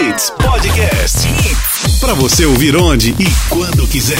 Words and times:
Hits 0.00 0.30
Podcast. 0.30 1.28
Para 2.00 2.14
você 2.14 2.44
ouvir 2.44 2.76
onde 2.76 3.10
e 3.10 3.26
quando 3.48 3.86
quiser. 3.86 4.18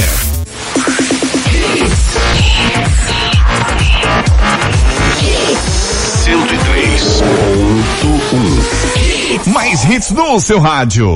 Cento 6.23 6.55
e 6.55 6.59
três 6.59 7.23
ponto 7.23 8.37
um. 8.37 9.51
Mais 9.51 9.83
hits 9.85 10.11
no 10.13 10.39
seu 10.39 10.61
rádio. 10.61 11.13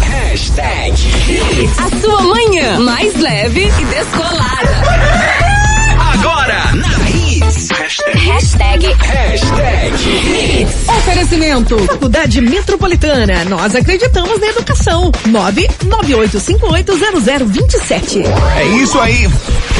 Hashtag 0.00 0.94
A 1.76 2.00
sua 2.00 2.22
manhã 2.22 2.80
mais 2.80 3.14
leve 3.16 3.66
e 3.66 3.84
descolada. 3.84 5.17
Hashtag. 8.18 8.86
Hashtag 8.86 9.88
Hashtag. 9.88 10.66
Oferecimento. 10.98 11.78
Faculdade 11.78 12.40
Metropolitana. 12.40 13.44
Nós 13.44 13.74
acreditamos 13.74 14.40
na 14.40 14.46
educação. 14.48 15.10
998580027. 15.28 18.24
É 18.56 18.64
isso 18.82 18.98
aí. 18.98 19.28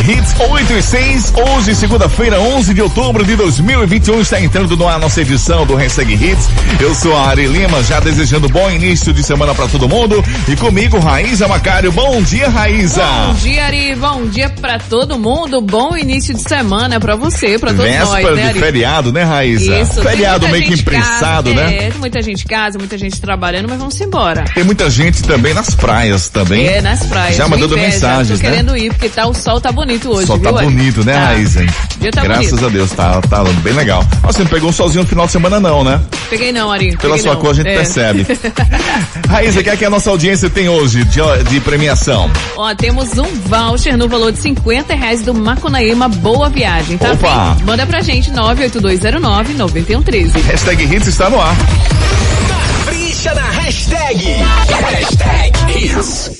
Hits 0.06 0.34
8 0.38 0.72
e 0.72 0.82
6, 0.82 1.32
hoje, 1.36 1.74
segunda-feira, 1.74 2.40
11 2.40 2.72
de 2.72 2.80
outubro 2.80 3.24
de 3.24 3.34
2021, 3.36 4.20
está 4.20 4.40
entrando 4.40 4.76
no 4.76 4.88
ar 4.88 4.98
nossa 4.98 5.20
edição 5.20 5.66
do 5.66 5.74
Hashtag 5.74 6.14
Hits. 6.14 6.48
Eu 6.80 6.94
sou 6.94 7.14
a 7.16 7.28
Ari 7.28 7.46
Lima, 7.46 7.82
já 7.82 8.00
desejando 8.00 8.48
bom 8.48 8.70
início 8.70 9.12
de 9.12 9.22
semana 9.22 9.54
para 9.54 9.66
todo 9.66 9.88
mundo. 9.88 10.24
E 10.46 10.56
comigo, 10.56 10.98
Raíza 10.98 11.48
Macário. 11.48 11.92
Bom 11.92 12.22
dia, 12.22 12.48
Raíza. 12.48 13.02
Bom 13.02 13.34
dia, 13.34 13.66
Ari. 13.66 13.94
Bom 13.96 14.24
dia 14.26 14.48
pra 14.48 14.78
todo 14.78 15.18
mundo. 15.18 15.60
Bom 15.60 15.96
início 15.96 16.32
de 16.32 16.42
semana 16.42 17.00
pra 17.00 17.16
você, 17.16 17.58
pra 17.58 17.70
todos 17.70 17.84
Véspera 17.84 18.22
nós, 18.22 18.27
né, 18.36 18.42
de 18.42 18.48
Ari? 18.48 18.58
feriado, 18.60 19.12
né, 19.12 19.22
Raíza? 19.24 19.78
Isso. 19.80 20.02
Feriado 20.02 20.48
meio 20.48 20.64
que 20.64 20.74
imprensado, 20.74 21.54
casa, 21.54 21.66
né? 21.70 21.76
É, 21.86 21.90
tem 21.90 22.00
muita 22.00 22.22
gente 22.22 22.44
em 22.44 22.46
casa, 22.48 22.78
muita 22.78 22.96
gente 22.98 23.20
trabalhando, 23.20 23.68
mas 23.68 23.78
vamos 23.78 24.00
embora. 24.00 24.44
Tem 24.54 24.64
muita 24.64 24.88
gente 24.90 25.22
também 25.22 25.54
nas 25.54 25.74
praias 25.74 26.28
também. 26.28 26.66
É, 26.66 26.80
nas 26.80 27.04
praias. 27.06 27.36
Já 27.36 27.46
mandando 27.48 27.74
inveja, 27.76 27.92
mensagens, 27.92 28.40
né? 28.40 28.50
querendo 28.50 28.76
ir, 28.76 28.90
porque 28.92 29.08
tá, 29.08 29.26
o 29.26 29.34
sol 29.34 29.60
tá 29.60 29.70
bonito 29.72 30.10
hoje, 30.10 30.26
Só 30.26 30.36
viu, 30.36 30.44
tá 30.52 30.58
Ari? 30.58 30.66
bonito, 30.66 31.04
né, 31.04 31.12
Tá. 31.14 31.24
Raíza? 31.26 31.66
Dia 32.00 32.10
tá 32.12 32.22
Graças 32.22 32.50
bonito. 32.50 32.66
a 32.66 32.68
Deus, 32.68 32.90
tá, 32.92 33.20
tá 33.22 33.44
bem 33.62 33.72
legal. 33.72 34.04
Você 34.22 34.40
não 34.40 34.46
pegou 34.46 34.70
um 34.70 34.72
sozinho 34.72 35.02
no 35.02 35.08
final 35.08 35.26
de 35.26 35.32
semana 35.32 35.58
não, 35.60 35.82
né? 35.84 36.00
Peguei 36.30 36.52
não, 36.52 36.70
Ari. 36.70 36.96
Pela 36.96 37.18
sua 37.18 37.34
não. 37.34 37.40
cor 37.40 37.50
a 37.50 37.54
gente 37.54 37.68
É. 37.68 37.74
percebe. 37.76 38.26
Raíza, 39.28 39.60
o 39.60 39.62
que 39.62 39.70
é 39.70 39.76
que 39.76 39.84
a 39.84 39.90
nossa 39.90 40.10
audiência 40.10 40.48
tem 40.48 40.68
hoje 40.68 41.04
de, 41.04 41.20
de 41.50 41.60
premiação? 41.60 42.30
Ó, 42.56 42.74
temos 42.74 43.16
um 43.18 43.24
voucher 43.46 43.96
no 43.96 44.08
valor 44.08 44.32
de 44.32 44.38
50 44.38 44.94
reais 44.94 45.22
do 45.22 45.34
Macunaíma 45.34 46.08
Boa 46.08 46.48
Viagem, 46.48 46.96
tá? 46.98 47.12
Opa! 47.12 47.54
bem? 47.56 47.64
Manda 47.66 47.86
pra 47.86 48.00
gente 48.00 48.17
98209-9113. 48.26 50.32
Hashtag 50.50 50.80
Hits 50.82 51.06
está 51.06 51.30
no 51.30 51.40
ar. 51.40 51.54
Capricha 52.48 53.34
na 53.34 53.42
hashtag. 53.42 54.18
Hashtag 54.80 55.52
Hits. 55.68 56.30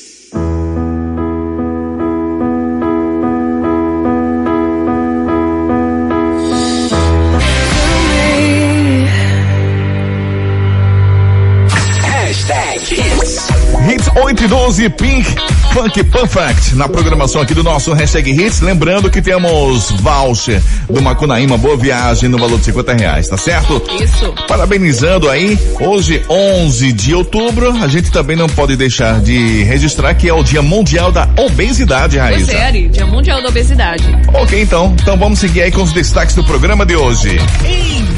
Hashtag 12.03 12.81
Hits. 12.81 13.49
Hits 13.89 14.09
8 14.15 14.45
e 14.45 14.49
12, 14.49 14.91
Pink 14.91 15.27
Funk 15.73 16.03
Perfect, 16.05 16.75
na 16.75 16.89
programação 16.89 17.41
aqui 17.41 17.55
do 17.55 17.63
nosso 17.63 17.93
Hashtag 17.93 18.31
Hits. 18.31 18.61
Lembrando 18.61 19.11
que 19.11 19.23
temos 19.23 19.91
voucher 19.93 20.63
do 20.89 21.01
Macunaíma 21.01 21.57
Boa 21.57 21.77
Viagem 21.77 22.29
no 22.29 22.39
valor 22.39 22.59
de 22.59 22.65
50 22.67 22.95
reais, 22.95 23.29
tá 23.29 23.37
certo? 23.37 23.83
Isso. 24.01 24.33
Parabenizando 24.49 25.29
aí, 25.29 25.59
hoje 25.81 26.23
11 26.29 26.93
de 26.93 27.15
outubro, 27.15 27.71
a 27.83 27.89
gente 27.89 28.11
também 28.11 28.37
não 28.37 28.49
pode 28.49 28.77
deixar 28.77 29.21
de 29.21 29.63
registrar 29.65 30.15
que 30.15 30.29
é 30.29 30.33
o 30.33 30.43
Dia 30.43 30.63
Mundial 30.63 31.13
da 31.13 31.29
Obesidade, 31.37 32.19
Raíza. 32.19 32.47
Você, 32.53 32.57
Ari, 32.57 32.89
Dia 32.89 33.07
Mundial 33.07 33.43
da 33.43 33.49
Obesidade. 33.49 34.05
Ok, 34.35 34.61
então, 34.61 34.95
então 35.01 35.17
vamos 35.17 35.39
seguir 35.39 35.63
aí 35.63 35.71
com 35.71 35.83
os 35.83 35.93
destaques 35.93 36.35
do 36.35 36.43
programa 36.45 36.85
de 36.85 36.97
hoje. 36.97 37.39
Alta. 37.39 38.18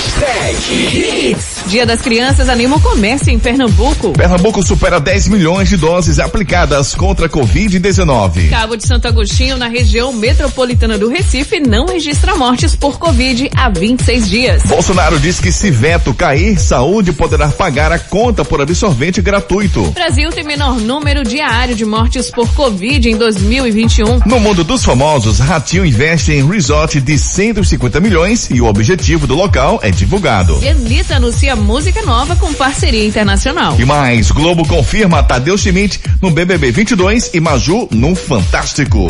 Hashtag 0.00 0.96
Hits. 0.96 1.60
Dia 1.66 1.84
das 1.84 2.00
Crianças 2.00 2.48
anima 2.48 2.76
o 2.76 2.80
comércio 2.80 3.30
em 3.30 3.38
Pernambuco. 3.38 4.12
Pernambuco 4.14 4.62
supera 4.62 4.98
10 4.98 5.28
milhões 5.28 5.68
de 5.68 5.76
doses 5.76 6.18
aplicadas 6.18 6.94
contra 6.94 7.26
a 7.26 7.28
Covid-19. 7.28 8.48
Cabo 8.48 8.76
de 8.76 8.86
Santo 8.86 9.06
Agostinho, 9.06 9.58
na 9.58 9.68
região 9.68 10.10
metropolitana 10.12 10.96
do 10.96 11.08
Recife, 11.08 11.60
não 11.60 11.86
registra 11.86 12.34
mortes 12.34 12.74
por 12.74 12.98
Covid 12.98 13.50
há 13.54 13.68
26 13.68 14.28
dias. 14.28 14.62
Bolsonaro 14.62 15.20
diz 15.20 15.38
que 15.38 15.52
se 15.52 15.70
veto 15.70 16.14
cair, 16.14 16.58
saúde 16.58 17.12
poderá 17.12 17.48
pagar 17.48 17.92
a 17.92 17.98
conta 17.98 18.42
por 18.42 18.60
absorvente 18.62 19.20
gratuito. 19.20 19.90
Brasil 19.90 20.30
tem 20.30 20.44
menor 20.44 20.80
número 20.80 21.22
diário 21.22 21.76
de 21.76 21.84
mortes 21.84 22.30
por 22.30 22.48
Covid 22.54 23.06
em 23.06 23.16
2021. 23.16 24.20
No 24.24 24.40
mundo 24.40 24.64
dos 24.64 24.82
famosos, 24.82 25.38
Ratinho 25.40 25.84
investe 25.84 26.32
em 26.32 26.48
resort 26.48 27.00
de 27.00 27.18
150 27.18 28.00
milhões 28.00 28.48
e 28.50 28.62
o 28.62 28.66
objetivo 28.66 29.26
do 29.26 29.34
local 29.34 29.78
é 29.82 29.89
divulgado. 29.90 30.58
E 30.62 30.68
Anitta 30.68 31.16
anuncia 31.16 31.54
música 31.56 32.02
nova 32.02 32.36
com 32.36 32.52
parceria 32.54 33.06
internacional. 33.06 33.78
E 33.78 33.84
mais, 33.84 34.30
Globo 34.30 34.66
confirma 34.66 35.22
Tadeu 35.22 35.56
Schmidt 35.56 36.00
no 36.20 36.30
BBB 36.30 36.70
22 36.72 37.30
e 37.34 37.40
Maju 37.40 37.88
no 37.90 38.14
Fantástico. 38.14 39.08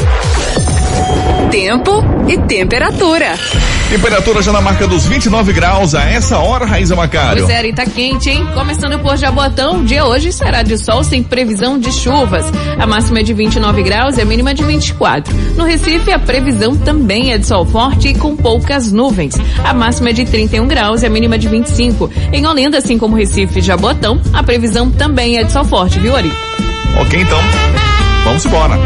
Tempo 1.50 2.05
e 2.28 2.38
temperatura. 2.38 3.34
Temperatura 3.91 4.41
já 4.41 4.53
na 4.53 4.61
marca 4.61 4.87
dos 4.87 5.05
29 5.05 5.53
graus 5.53 5.97
a 5.97 6.05
essa 6.05 6.38
hora, 6.38 6.65
Raíza 6.65 6.94
Macário. 6.94 7.43
Pois 7.43 7.53
é, 7.53 7.59
Ari, 7.59 7.72
tá 7.72 7.84
quente, 7.84 8.31
hein? 8.31 8.47
Começando 8.55 9.00
por 9.00 9.16
Jabotão, 9.16 9.81
o 9.81 9.84
dia 9.84 10.05
hoje 10.05 10.33
será 10.33 10.62
de 10.62 10.78
sol 10.78 11.03
sem 11.03 11.25
previsão 11.25 11.77
de 11.77 11.91
chuvas. 11.91 12.44
A 12.78 12.87
máxima 12.87 13.19
é 13.19 13.22
de 13.25 13.34
29 13.34 13.83
graus 13.83 14.16
e 14.16 14.21
a 14.21 14.25
mínima 14.25 14.55
de 14.55 14.62
24. 14.62 15.34
No 15.56 15.65
Recife, 15.65 16.12
a 16.12 16.21
previsão 16.21 16.77
também 16.77 17.33
é 17.33 17.38
de 17.38 17.47
sol 17.47 17.67
forte 17.67 18.09
e 18.09 18.15
com 18.15 18.37
poucas 18.37 18.93
nuvens. 18.93 19.34
A 19.65 19.75
máxima 19.75 20.11
é 20.11 20.12
de 20.12 20.25
31 20.25 20.69
graus 20.69 21.03
e 21.03 21.06
a 21.06 21.11
mínima 21.11 21.37
de 21.37 21.49
25. 21.49 22.09
Em 22.32 22.47
Olinda, 22.47 22.78
assim 22.78 22.97
como 22.97 23.17
Recife 23.17 23.59
e 23.59 23.62
Jabotão, 23.62 24.21
a 24.32 24.43
previsão 24.44 24.88
também 24.88 25.37
é 25.37 25.43
de 25.43 25.50
sol 25.50 25.65
forte, 25.65 25.99
viu, 25.99 26.15
Ari? 26.15 26.31
Ok, 27.00 27.21
então. 27.21 27.89
Vamos 28.25 28.44
embora. 28.44 28.76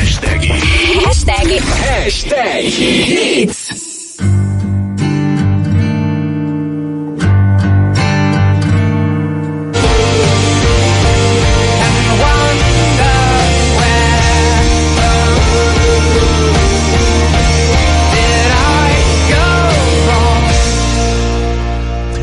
Hashtag. 0.00 0.48
Hashtag 1.04 1.60
Hashtag 1.60 2.64
Hits. 2.64 4.16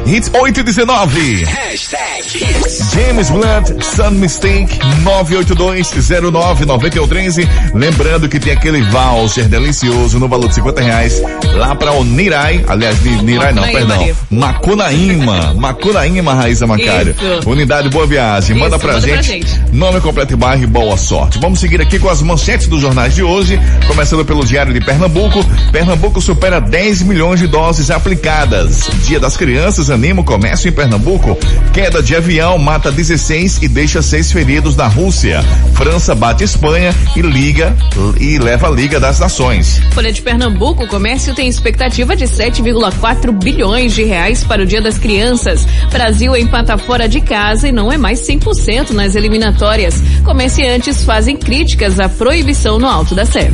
Hits 0.07 0.31
8 0.33 0.59
e 0.61 0.63
19. 0.63 1.43
Hashtag 1.43 2.37
Hits. 2.37 2.91
James 2.93 3.29
Blunt, 3.29 3.83
Sun 3.83 4.11
Mistake, 4.11 4.79
982099113. 5.03 7.45
Lembrando 7.73 8.29
que 8.29 8.39
tem 8.39 8.53
aquele 8.53 8.81
voucher 8.83 9.49
delicioso 9.49 10.17
no 10.17 10.29
valor 10.29 10.47
de 10.47 10.55
50 10.55 10.81
reais 10.81 11.21
lá 11.55 11.75
para 11.75 11.91
o 11.91 12.05
Nirai, 12.05 12.63
aliás, 12.69 13.01
Ni- 13.03 13.21
Nirai 13.21 13.51
não, 13.51 13.63
perdão. 13.63 14.07
Macunaíma, 14.29 15.53
Macunaíma, 15.55 16.33
Raíza 16.33 16.65
Macário. 16.65 17.13
Isso. 17.39 17.49
Unidade 17.49 17.89
Boa 17.89 18.07
Viagem, 18.07 18.55
manda 18.57 18.77
Isso, 18.77 18.85
pra 18.85 18.93
manda 18.95 19.07
pra 19.07 19.21
gente. 19.21 19.47
gente. 19.47 19.61
Nome 19.73 19.99
completo 19.99 20.31
e 20.33 20.37
bairro 20.37 20.63
e 20.63 20.67
boa 20.67 20.95
sorte. 20.95 21.37
Vamos 21.39 21.59
seguir 21.59 21.81
aqui 21.81 21.99
com 21.99 22.07
as 22.09 22.21
manchetes 22.21 22.67
dos 22.67 22.79
jornais 22.81 23.13
de 23.13 23.23
hoje, 23.23 23.59
começando 23.87 24.23
pelo 24.23 24.45
Diário 24.45 24.73
de 24.73 24.79
Pernambuco. 24.79 25.43
Pernambuco 25.71 26.21
supera 26.21 26.61
10 26.61 27.01
milhões 27.01 27.41
de 27.41 27.47
doses 27.47 27.91
aplicadas. 27.91 28.87
Dia 29.05 29.19
das 29.19 29.35
Crianças 29.35 29.89
o 29.97 30.23
comércio 30.23 30.69
em 30.69 30.71
Pernambuco. 30.71 31.35
Queda 31.73 32.03
de 32.03 32.15
avião 32.15 32.57
mata 32.59 32.91
16 32.91 33.63
e 33.63 33.67
deixa 33.67 33.99
seis 34.01 34.31
feridos 34.31 34.75
na 34.75 34.87
Rússia. 34.87 35.43
França 35.73 36.13
bate 36.13 36.43
Espanha 36.43 36.93
e 37.15 37.21
liga 37.21 37.75
e 38.19 38.37
leva 38.37 38.67
a 38.67 38.69
Liga 38.69 38.99
das 38.99 39.19
Nações. 39.19 39.81
Folha 39.91 40.11
de 40.11 40.21
Pernambuco, 40.21 40.83
o 40.83 40.87
comércio 40.87 41.33
tem 41.33 41.47
expectativa 41.47 42.15
de 42.15 42.25
7,4 42.25 43.31
bilhões 43.31 43.93
de 43.93 44.03
reais 44.03 44.43
para 44.43 44.61
o 44.61 44.65
Dia 44.65 44.81
das 44.81 44.99
Crianças. 44.99 45.67
Brasil 45.91 46.37
empata 46.37 46.77
fora 46.77 47.09
de 47.09 47.19
casa 47.19 47.67
e 47.67 47.71
não 47.71 47.91
é 47.91 47.97
mais 47.97 48.19
100% 48.19 48.91
nas 48.91 49.15
eliminatórias. 49.15 50.01
Comerciantes 50.23 51.03
fazem 51.03 51.35
críticas 51.35 51.99
à 51.99 52.07
proibição 52.07 52.77
no 52.77 52.87
Alto 52.87 53.15
da 53.15 53.25
Sé. 53.25 53.49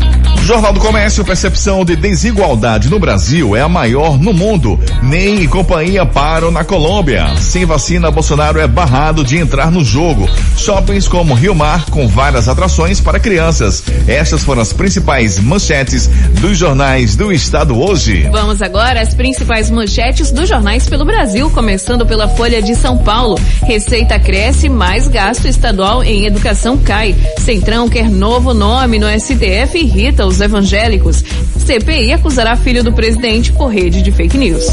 Jornal 0.45 0.73
do 0.73 0.81
Comércio, 0.81 1.23
percepção 1.23 1.85
de 1.85 1.95
desigualdade 1.95 2.89
no 2.89 2.99
Brasil 2.99 3.55
é 3.55 3.61
a 3.61 3.69
maior 3.69 4.19
no 4.19 4.33
mundo. 4.33 4.77
Nem 5.01 5.41
e 5.41 5.47
companhia 5.47 6.05
param 6.05 6.32
Bolsonaro 6.33 6.51
na 6.51 6.63
Colômbia. 6.63 7.35
Sem 7.37 7.63
vacina, 7.63 8.09
Bolsonaro 8.09 8.59
é 8.59 8.65
barrado 8.65 9.23
de 9.23 9.37
entrar 9.37 9.69
no 9.69 9.85
jogo. 9.85 10.27
Shoppings 10.57 11.07
como 11.07 11.35
Rio 11.35 11.53
Mar, 11.53 11.85
com 11.91 12.07
várias 12.07 12.49
atrações 12.49 12.99
para 12.99 13.19
crianças. 13.19 13.83
Estas 14.07 14.43
foram 14.43 14.63
as 14.63 14.73
principais 14.73 15.37
manchetes 15.37 16.07
dos 16.41 16.57
jornais 16.57 17.15
do 17.15 17.31
estado 17.31 17.79
hoje. 17.79 18.27
Vamos 18.31 18.63
agora 18.63 19.01
às 19.01 19.13
principais 19.13 19.69
manchetes 19.69 20.31
dos 20.31 20.49
jornais 20.49 20.89
pelo 20.89 21.05
Brasil, 21.05 21.51
começando 21.51 22.03
pela 22.03 22.27
Folha 22.27 22.63
de 22.63 22.73
São 22.73 22.97
Paulo. 22.97 23.39
Receita 23.61 24.17
cresce, 24.17 24.69
mais 24.69 25.07
gasto 25.07 25.47
estadual 25.47 26.03
em 26.03 26.25
educação 26.25 26.77
cai. 26.79 27.15
Centrão 27.37 27.87
quer 27.87 28.09
novo 28.09 28.55
nome 28.55 28.97
no 28.97 29.07
STF 29.07 29.77
irrita 29.77 30.25
os 30.25 30.41
evangélicos. 30.41 31.23
CPI 31.63 32.13
acusará 32.13 32.55
filho 32.57 32.83
do 32.83 32.91
presidente 32.91 33.53
por 33.53 33.67
rede 33.67 34.01
de 34.01 34.11
fake 34.11 34.37
news. 34.37 34.65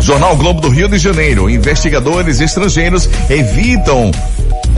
Jornal 0.00 0.36
Globo 0.36 0.60
do 0.60 0.68
Rio 0.68 0.88
de 0.88 0.95
Janeiro. 0.98 1.48
Investigadores 1.50 2.40
estrangeiros 2.40 3.08
evitam 3.28 4.10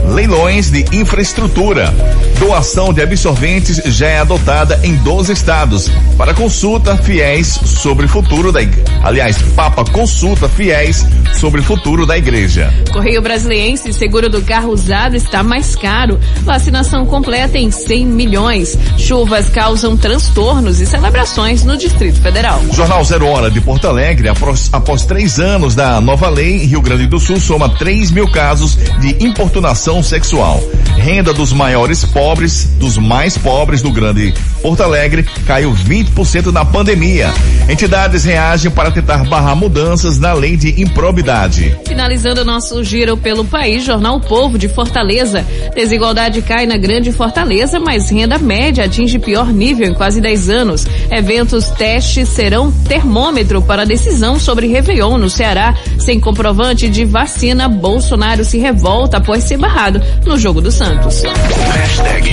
leilões 0.07 0.69
de 0.69 0.85
infraestrutura. 0.91 1.93
Doação 2.39 2.93
de 2.93 3.01
absorventes 3.01 3.81
já 3.85 4.07
é 4.07 4.19
adotada 4.19 4.79
em 4.83 4.95
12 4.95 5.33
estados. 5.33 5.89
Para 6.17 6.33
consulta, 6.33 6.95
fiéis 6.97 7.47
sobre 7.47 8.05
o 8.05 8.09
futuro 8.09 8.51
da 8.51 8.61
igreja. 8.61 8.89
Aliás, 9.03 9.41
Papa 9.55 9.83
consulta 9.91 10.47
fiéis 10.49 11.05
sobre 11.39 11.61
o 11.61 11.63
futuro 11.63 12.05
da 12.05 12.17
igreja. 12.17 12.73
Correio 12.91 13.21
Brasiliense, 13.21 13.93
seguro 13.93 14.29
do 14.29 14.41
carro 14.41 14.71
usado 14.71 15.15
está 15.15 15.43
mais 15.43 15.75
caro. 15.75 16.19
Vacinação 16.43 17.05
completa 17.05 17.57
em 17.57 17.71
100 17.71 18.05
milhões. 18.05 18.77
Chuvas 18.97 19.49
causam 19.49 19.95
transtornos 19.97 20.79
e 20.79 20.85
celebrações 20.85 21.63
no 21.63 21.77
Distrito 21.77 22.21
Federal. 22.21 22.61
Jornal 22.73 23.03
Zero 23.03 23.27
Hora 23.27 23.49
de 23.49 23.61
Porto 23.61 23.87
Alegre, 23.87 24.29
após, 24.29 24.69
após 24.71 25.05
três 25.05 25.39
anos 25.39 25.75
da 25.75 25.99
nova 26.01 26.29
lei, 26.29 26.57
Rio 26.65 26.81
Grande 26.81 27.07
do 27.07 27.19
Sul 27.19 27.39
soma 27.39 27.69
3 27.69 28.11
mil 28.11 28.29
casos 28.29 28.77
de 28.99 29.23
importunação 29.23 29.88
sexual. 30.03 30.61
Renda 30.95 31.33
dos 31.33 31.51
maiores 31.51 32.05
pobres, 32.05 32.65
dos 32.77 32.97
mais 32.97 33.37
pobres 33.37 33.81
do 33.81 33.91
Grande 33.91 34.33
Porto 34.61 34.83
Alegre, 34.83 35.23
caiu 35.47 35.73
20% 35.73 36.51
na 36.51 36.63
pandemia. 36.63 37.33
Entidades 37.67 38.23
reagem 38.23 38.69
para 38.69 38.91
tentar 38.91 39.23
barrar 39.23 39.55
mudanças 39.55 40.19
na 40.19 40.33
lei 40.33 40.55
de 40.55 40.79
improbidade. 40.81 41.75
Finalizando 41.87 42.45
nosso 42.45 42.83
giro 42.83 43.17
pelo 43.17 43.43
país, 43.45 43.83
Jornal 43.83 44.19
Povo 44.19 44.59
de 44.59 44.67
Fortaleza. 44.67 45.45
Desigualdade 45.73 46.41
cai 46.41 46.65
na 46.65 46.77
Grande 46.77 47.11
Fortaleza, 47.11 47.79
mas 47.79 48.09
renda 48.09 48.37
média 48.37 48.85
atinge 48.85 49.17
pior 49.17 49.51
nível 49.51 49.87
em 49.87 49.93
quase 49.93 50.21
10 50.21 50.49
anos. 50.49 50.85
Eventos 51.09 51.67
testes 51.71 52.29
serão 52.29 52.71
termômetro 52.71 53.61
para 53.61 53.85
decisão 53.85 54.37
sobre 54.37 54.67
Réveillon 54.67 55.17
no 55.17 55.29
Ceará. 55.29 55.73
Sem 55.97 56.19
comprovante 56.19 56.87
de 56.87 57.05
vacina, 57.05 57.67
Bolsonaro 57.67 58.43
se 58.43 58.57
revolta 58.57 59.17
após 59.17 59.45
ser 59.45 59.57
barrado 59.57 59.78
no 60.25 60.37
jogo 60.37 60.59
do 60.59 60.69
Santos. 60.71 61.23
Hashtag. 61.23 62.23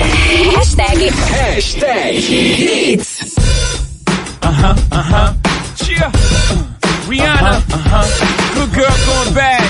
Hashtag. 0.53 1.11
Hashtag. 1.31 2.19
Hits. 2.19 3.37
Uh-huh, 4.43 4.75
uh-huh. 4.91 5.33
Cheer. 5.77 6.11
Rihanna. 7.07 7.63
Uh-huh. 7.71 8.53
Good 8.53 8.73
girl 8.73 8.95
going 9.05 9.33
back. 9.33 9.63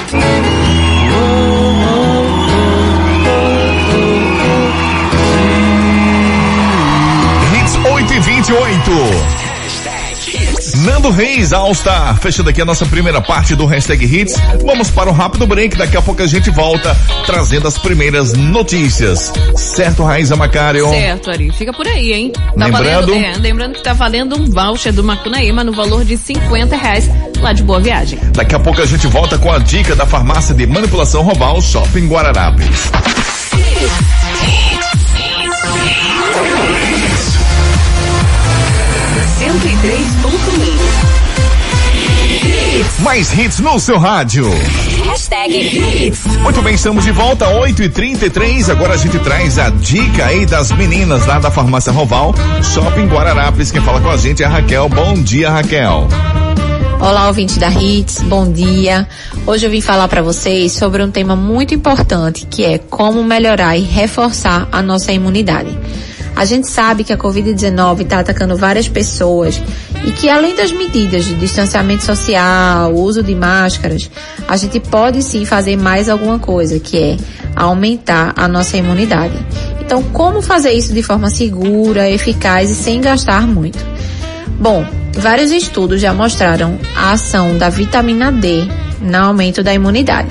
Hits 7.53 7.75
8 7.75 8.11
e 8.11 8.19
28. 8.21 9.46
Nando 10.83 11.09
Reis, 11.09 11.53
All 11.53 11.73
Star, 11.73 12.17
fechando 12.19 12.49
aqui 12.49 12.61
a 12.61 12.65
nossa 12.65 12.85
primeira 12.85 13.21
parte 13.21 13.55
do 13.55 13.65
Hashtag 13.65 14.05
Hits. 14.05 14.35
Vamos 14.63 14.89
para 14.91 15.09
um 15.09 15.13
rápido 15.13 15.47
break, 15.47 15.75
daqui 15.77 15.97
a 15.97 16.01
pouco 16.01 16.21
a 16.21 16.27
gente 16.27 16.49
volta 16.51 16.95
trazendo 17.25 17.67
as 17.67 17.77
primeiras 17.77 18.33
notícias. 18.33 19.31
Certo, 19.55 20.03
Raiza 20.03 20.35
Macário? 20.35 20.87
Certo, 20.89 21.31
Ari. 21.31 21.51
Fica 21.51 21.73
por 21.73 21.87
aí, 21.87 22.13
hein? 22.13 22.31
Tá 22.33 22.65
Lembrando- 22.65 23.11
valendo, 23.13 23.13
é, 23.13 23.37
lembrando 23.37 23.73
que 23.75 23.83
tá 23.83 23.93
valendo 23.93 24.35
um 24.39 24.45
voucher 24.49 24.93
do 24.93 25.03
Macunaíma 25.03 25.63
no 25.63 25.71
valor 25.71 26.03
de 26.05 26.17
50 26.17 26.75
reais 26.75 27.09
lá 27.39 27.53
de 27.53 27.63
Boa 27.63 27.79
Viagem. 27.79 28.19
Daqui 28.33 28.53
a 28.55 28.59
pouco 28.59 28.81
a 28.81 28.85
gente 28.85 29.07
volta 29.07 29.37
com 29.37 29.51
a 29.51 29.59
dica 29.59 29.95
da 29.95 30.05
farmácia 30.05 30.53
de 30.53 30.65
manipulação 30.67 31.21
Roval 31.23 31.61
Shopping 31.61 32.07
Guararapes. 32.07 32.91
Mais 42.99 43.31
hits 43.33 43.59
no 43.59 43.79
seu 43.79 43.97
rádio. 43.97 44.49
Hashtag. 45.05 45.53
Hits. 45.55 46.25
Muito 46.41 46.61
bem, 46.61 46.75
estamos 46.75 47.03
de 47.03 47.11
volta, 47.11 47.47
8 47.47 47.83
e 47.83 47.89
33 47.89 48.69
Agora 48.69 48.93
a 48.93 48.97
gente 48.97 49.17
traz 49.19 49.57
a 49.57 49.69
dica 49.69 50.25
aí 50.25 50.45
das 50.45 50.71
meninas 50.71 51.25
lá 51.25 51.39
da 51.39 51.49
farmácia 51.49 51.91
Roval, 51.91 52.35
Shopping 52.61 53.07
Guararapes. 53.07 53.71
Quem 53.71 53.81
fala 53.81 54.01
com 54.01 54.09
a 54.09 54.17
gente 54.17 54.43
é 54.43 54.45
a 54.45 54.49
Raquel. 54.49 54.89
Bom 54.89 55.13
dia, 55.15 55.49
Raquel. 55.49 56.07
Olá, 56.99 57.27
ouvintes 57.27 57.57
da 57.57 57.69
Hits, 57.69 58.21
bom 58.23 58.51
dia. 58.51 59.07
Hoje 59.45 59.65
eu 59.65 59.69
vim 59.69 59.81
falar 59.81 60.07
para 60.07 60.21
vocês 60.21 60.71
sobre 60.73 61.03
um 61.03 61.11
tema 61.11 61.35
muito 61.35 61.73
importante, 61.73 62.47
que 62.49 62.65
é 62.65 62.77
como 62.77 63.23
melhorar 63.23 63.77
e 63.77 63.81
reforçar 63.81 64.67
a 64.71 64.81
nossa 64.81 65.11
imunidade. 65.11 65.77
A 66.37 66.45
gente 66.45 66.67
sabe 66.67 67.03
que 67.03 67.11
a 67.11 67.17
Covid-19 67.17 68.01
está 68.01 68.19
atacando 68.19 68.55
várias 68.55 68.87
pessoas 68.87 69.59
e 70.05 70.11
que 70.11 70.29
além 70.29 70.55
das 70.55 70.71
medidas 70.71 71.25
de 71.25 71.33
distanciamento 71.33 72.03
social, 72.03 72.93
uso 72.93 73.23
de 73.23 73.33
máscaras, 73.33 74.07
a 74.47 74.55
gente 74.55 74.79
pode 74.79 75.23
sim 75.23 75.45
fazer 75.45 75.75
mais 75.75 76.07
alguma 76.07 76.37
coisa, 76.37 76.79
que 76.79 76.95
é 76.95 77.17
aumentar 77.55 78.33
a 78.35 78.47
nossa 78.47 78.77
imunidade. 78.77 79.33
Então, 79.81 80.03
como 80.03 80.39
fazer 80.39 80.73
isso 80.73 80.93
de 80.93 81.01
forma 81.01 81.31
segura, 81.31 82.07
eficaz 82.07 82.69
e 82.69 82.75
sem 82.75 83.01
gastar 83.01 83.47
muito? 83.47 83.83
Bom, 84.59 84.85
vários 85.13 85.49
estudos 85.49 85.99
já 85.99 86.13
mostraram 86.13 86.77
a 86.95 87.13
ação 87.13 87.57
da 87.57 87.69
vitamina 87.69 88.31
D 88.31 88.63
no 89.01 89.17
aumento 89.17 89.63
da 89.63 89.73
imunidade. 89.73 90.29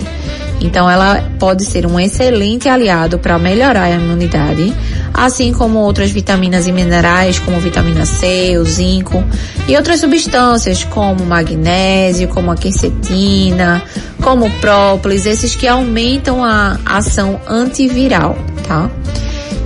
Então, 0.60 0.90
ela 0.90 1.22
pode 1.38 1.64
ser 1.64 1.86
um 1.86 2.00
excelente 2.00 2.68
aliado 2.68 3.18
para 3.18 3.38
melhorar 3.38 3.84
a 3.84 3.90
imunidade, 3.90 4.72
assim 5.12 5.52
como 5.52 5.78
outras 5.78 6.10
vitaminas 6.10 6.66
e 6.66 6.72
minerais, 6.72 7.38
como 7.38 7.60
vitamina 7.60 8.06
C, 8.06 8.56
o 8.58 8.64
zinco 8.64 9.22
e 9.68 9.76
outras 9.76 10.00
substâncias 10.00 10.82
como 10.84 11.24
magnésio, 11.24 12.28
como 12.28 12.50
a 12.50 12.56
quercetina, 12.56 13.82
como 14.22 14.50
própolis, 14.60 15.26
esses 15.26 15.54
que 15.54 15.68
aumentam 15.68 16.42
a 16.42 16.78
ação 16.86 17.38
antiviral, 17.46 18.36
tá? 18.66 18.90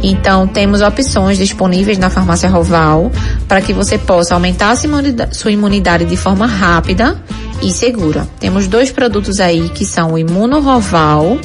Então, 0.03 0.47
temos 0.47 0.81
opções 0.81 1.37
disponíveis 1.37 1.99
na 1.99 2.09
farmácia 2.09 2.49
Roval 2.49 3.13
para 3.47 3.61
que 3.61 3.73
você 3.73 3.99
possa 3.99 4.35
aumentar 4.35 4.75
sua 5.33 5.53
imunidade 5.53 6.05
de 6.07 6.17
forma 6.17 6.47
rápida 6.47 7.17
e 7.63 7.71
segura. 7.71 8.29
Temos 8.39 8.67
dois 8.67 8.91
produtos 8.91 9.41
aí 9.41 9.69
que 9.71 9.85
são 9.85 10.13
o 10.13 10.19
Imuno 10.19 10.61
Roval, 10.61 11.39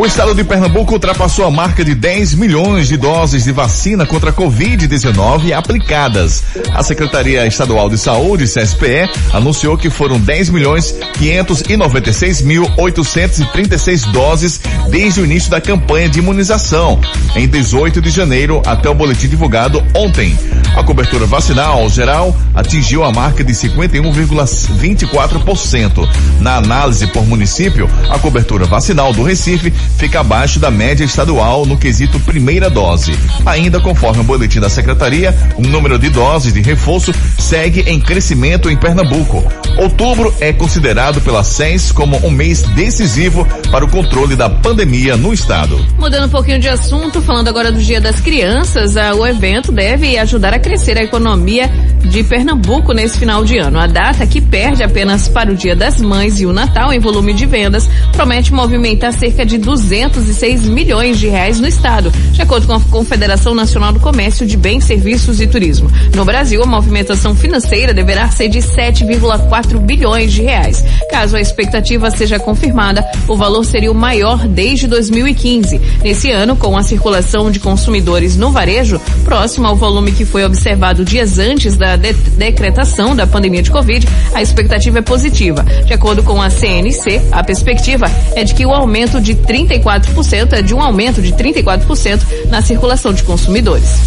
O 0.00 0.06
estado 0.06 0.34
de 0.34 0.42
Pernambuco 0.42 0.94
ultrapassou 0.94 1.44
a 1.44 1.50
marca 1.50 1.84
de 1.84 1.94
10 1.94 2.32
milhões 2.32 2.88
de 2.88 2.96
doses 2.96 3.44
de 3.44 3.52
vacina 3.52 4.06
contra 4.06 4.30
a 4.30 4.32
Covid-19 4.32 5.52
aplicadas. 5.52 6.42
A 6.72 6.82
Secretaria 6.82 7.46
Estadual 7.46 7.90
de 7.90 7.98
Saúde, 7.98 8.44
CSPE, 8.44 9.10
anunciou 9.30 9.76
que 9.76 9.90
foram 9.90 10.18
10 10.18 10.48
milhões 10.48 10.94
596 11.18 12.40
mil 12.40 12.66
836 12.78 14.04
doses 14.04 14.58
desde 14.88 15.20
o 15.20 15.26
início 15.26 15.50
da 15.50 15.60
campanha 15.60 16.08
de 16.08 16.20
imunização, 16.20 16.98
em 17.36 17.46
18 17.46 18.00
de 18.00 18.08
janeiro 18.08 18.62
até 18.64 18.88
o 18.88 18.94
boletim 18.94 19.28
divulgado 19.28 19.84
ontem. 19.94 20.34
A 20.76 20.82
cobertura 20.82 21.26
vacinal 21.26 21.86
geral 21.90 22.34
atingiu 22.54 23.04
a 23.04 23.12
marca 23.12 23.44
de 23.44 23.52
51,24%. 23.52 26.08
Na 26.40 26.56
análise 26.56 27.06
por 27.08 27.26
município, 27.26 27.86
a 28.08 28.18
cobertura 28.18 28.64
vacinal 28.64 29.12
do 29.12 29.22
Recife 29.22 29.70
fica 29.98 30.20
abaixo 30.20 30.58
da 30.58 30.70
média 30.70 31.04
estadual 31.04 31.66
no 31.66 31.76
quesito 31.76 32.18
primeira 32.20 32.70
dose. 32.70 33.16
Ainda 33.44 33.80
conforme 33.80 34.20
o 34.20 34.24
boletim 34.24 34.60
da 34.60 34.68
secretaria, 34.68 35.36
o 35.56 35.62
número 35.62 35.98
de 35.98 36.08
doses 36.08 36.52
de 36.52 36.60
reforço 36.60 37.12
segue 37.38 37.80
em 37.80 38.00
crescimento 38.00 38.70
em 38.70 38.76
Pernambuco. 38.76 39.44
Outubro 39.76 40.34
é 40.40 40.52
considerado 40.52 41.20
pela 41.20 41.44
SENS 41.44 41.92
como 41.92 42.16
um 42.26 42.30
mês 42.30 42.62
decisivo 42.62 43.46
para 43.70 43.84
o 43.84 43.88
controle 43.88 44.36
da 44.36 44.48
pandemia 44.48 45.16
no 45.16 45.32
estado. 45.32 45.84
Mudando 45.98 46.26
um 46.26 46.30
pouquinho 46.30 46.58
de 46.58 46.68
assunto, 46.68 47.20
falando 47.22 47.48
agora 47.48 47.70
do 47.70 47.80
Dia 47.80 48.00
das 48.00 48.20
Crianças, 48.20 48.96
a, 48.96 49.14
o 49.14 49.26
evento 49.26 49.72
deve 49.72 50.18
ajudar 50.18 50.54
a 50.54 50.58
crescer 50.58 50.98
a 50.98 51.02
economia 51.02 51.70
de 52.04 52.22
Pernambuco 52.24 52.92
nesse 52.92 53.18
final 53.18 53.44
de 53.44 53.58
ano. 53.58 53.78
A 53.78 53.86
data, 53.86 54.26
que 54.26 54.40
perde 54.40 54.82
apenas 54.82 55.28
para 55.28 55.50
o 55.50 55.54
Dia 55.54 55.76
das 55.76 56.00
Mães 56.00 56.40
e 56.40 56.46
o 56.46 56.52
Natal 56.52 56.92
em 56.92 56.98
volume 56.98 57.32
de 57.32 57.46
vendas, 57.46 57.88
promete 58.12 58.52
movimentar 58.52 59.12
cerca 59.12 59.44
de 59.44 59.58
206 59.82 60.68
milhões 60.68 61.18
de 61.18 61.28
reais 61.28 61.58
no 61.58 61.66
estado, 61.66 62.12
de 62.32 62.42
acordo 62.42 62.66
com 62.66 62.74
a 62.74 62.80
Confederação 62.80 63.54
Nacional 63.54 63.92
do 63.92 64.00
Comércio 64.00 64.46
de 64.46 64.56
Bens, 64.56 64.84
Serviços 64.84 65.40
e 65.40 65.46
Turismo. 65.46 65.90
No 66.14 66.24
Brasil, 66.24 66.62
a 66.62 66.66
movimentação 66.66 67.34
financeira 67.34 67.94
deverá 67.94 68.28
ser 68.30 68.48
de 68.48 68.60
7,4 68.60 69.78
bilhões 69.78 70.32
de 70.32 70.42
reais. 70.42 70.84
Caso 71.10 71.36
a 71.36 71.40
expectativa 71.40 72.10
seja 72.10 72.38
confirmada, 72.38 73.04
o 73.26 73.36
valor 73.36 73.64
seria 73.64 73.90
o 73.90 73.94
maior 73.94 74.46
desde 74.46 74.86
2015. 74.86 75.80
Nesse 76.02 76.30
ano, 76.30 76.56
com 76.56 76.76
a 76.76 76.82
circulação 76.82 77.50
de 77.50 77.58
consumidores 77.58 78.36
no 78.36 78.50
varejo 78.50 79.00
próximo 79.24 79.66
ao 79.66 79.76
volume 79.76 80.12
que 80.12 80.24
foi 80.24 80.44
observado 80.44 81.04
dias 81.04 81.38
antes 81.38 81.76
da 81.76 81.96
de 81.96 82.12
decretação 82.12 83.14
da 83.14 83.26
pandemia 83.26 83.62
de 83.62 83.70
Covid, 83.70 84.06
a 84.34 84.42
expectativa 84.42 84.98
é 84.98 85.02
positiva. 85.02 85.62
De 85.84 85.92
acordo 85.92 86.22
com 86.22 86.40
a 86.40 86.50
CNC, 86.50 87.20
a 87.30 87.42
perspectiva 87.42 88.10
é 88.34 88.44
de 88.44 88.54
que 88.54 88.66
o 88.66 88.72
aumento 88.72 89.20
de 89.20 89.34
34% 89.66 90.52
é 90.52 90.62
de 90.62 90.74
um 90.74 90.80
aumento 90.80 91.20
de 91.20 91.32
34% 91.32 92.48
na 92.48 92.62
circulação 92.62 93.12
de 93.12 93.22
consumidores. 93.22 94.00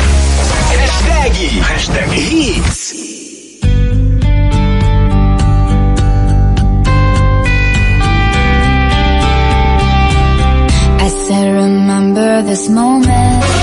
Hashtag, 0.69 1.59
hashtag 1.59 2.15
hits. 2.15 2.93
I 10.99 11.09
said, 11.09 11.53
remember 11.53 12.43
this 12.43 12.69
moment. 12.69 13.62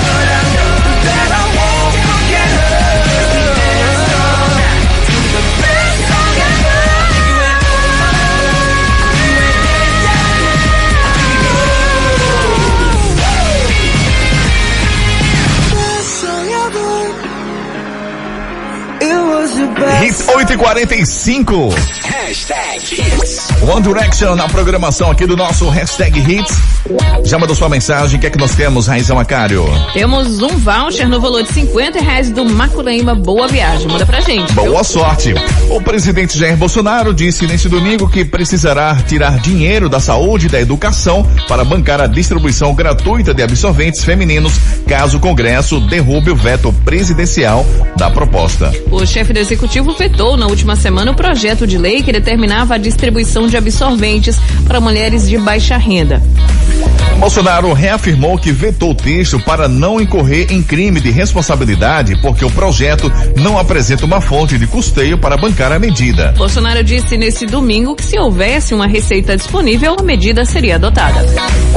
Hits 20.50 20.57
8 20.57 20.83
e 20.83 21.07
45 21.07 21.75
Hashtag 22.02 22.80
hits. 22.83 23.40
One 23.71 23.83
Direction 23.83 24.35
na 24.35 24.49
programação 24.49 25.12
aqui 25.12 25.25
do 25.27 25.37
nosso 25.37 25.69
Hashtag 25.69 26.19
Hits. 26.19 26.57
Já 27.25 27.39
mandou 27.39 27.55
sua 27.55 27.69
mensagem, 27.69 28.17
o 28.19 28.21
que 28.21 28.27
é 28.27 28.31
que 28.31 28.39
nós 28.39 28.53
temos, 28.57 28.89
Raíssa 28.89 29.15
Macário? 29.15 29.65
Temos 29.93 30.43
um 30.43 30.59
voucher 30.59 31.09
no 31.09 31.21
valor 31.21 31.45
de 31.45 31.53
50 31.53 32.00
reais 32.00 32.31
do 32.31 32.45
Macunaíma 32.45 33.15
Boa 33.15 33.47
Viagem. 33.47 33.87
Manda 33.87 34.05
pra 34.05 34.21
gente. 34.21 34.53
viu? 34.53 34.65
Boa 34.65 34.83
sorte. 34.83 35.35
O 35.69 35.81
presidente 35.81 36.37
Jair 36.37 36.57
Bolsonaro 36.57 37.15
disse 37.15 37.47
neste 37.47 37.69
domingo 37.69 38.09
que 38.09 38.25
precisará 38.25 38.97
tirar 39.07 39.39
dinheiro 39.39 39.89
da 39.89 40.00
saúde 40.00 40.47
e 40.47 40.49
da 40.49 40.61
educação 40.61 41.25
para 41.47 41.65
bancar 41.65 42.00
a 42.00 42.09
distribuição 42.09 42.75
gratuita 42.75 43.33
de 43.33 43.41
absorventes 43.41 44.03
femininos, 44.03 44.55
caso 44.89 45.19
o 45.19 45.21
Congresso 45.21 45.79
derrube 45.79 46.33
o 46.33 46.37
veto 46.37 46.73
presidencial 46.85 47.65
da 47.97 48.11
proposta. 48.11 48.73
O 48.91 49.07
chefe 49.07 49.33
do 49.33 49.39
executivo 49.39 49.93
vetou 49.93 50.37
na 50.37 50.49
última 50.49 50.75
semana 50.75 51.12
o 51.12 51.15
projeto 51.15 51.69
de 51.69 51.79
lei 51.79 52.03
que 52.03 52.11
determinava 52.11 52.75
a 52.75 52.79
distribuição 52.79 53.47
de 53.47 53.60
absorventes 53.61 54.37
para 54.67 54.81
mulheres 54.81 55.29
de 55.29 55.38
baixa 55.38 55.76
renda. 55.76 56.21
Bolsonaro 57.21 57.71
reafirmou 57.75 58.38
que 58.38 58.50
vetou 58.50 58.93
o 58.93 58.95
texto 58.95 59.38
para 59.40 59.69
não 59.69 60.00
incorrer 60.00 60.50
em 60.50 60.62
crime 60.62 61.00
de 61.00 61.11
responsabilidade, 61.11 62.19
porque 62.23 62.47
o 62.47 62.50
projeto 62.50 63.12
não 63.37 63.59
apresenta 63.59 64.07
uma 64.07 64.23
fonte 64.23 64.57
de 64.57 64.67
custeio 64.67 65.19
para 65.19 65.37
bancar 65.37 65.71
a 65.71 65.79
medida. 65.79 66.33
Bolsonaro 66.38 66.83
disse 66.83 67.19
nesse 67.19 67.45
domingo 67.45 67.95
que 67.95 68.05
se 68.05 68.19
houvesse 68.19 68.73
uma 68.73 68.87
receita 68.87 69.37
disponível, 69.37 69.97
a 70.00 70.02
medida 70.02 70.47
seria 70.47 70.76
adotada. 70.76 71.26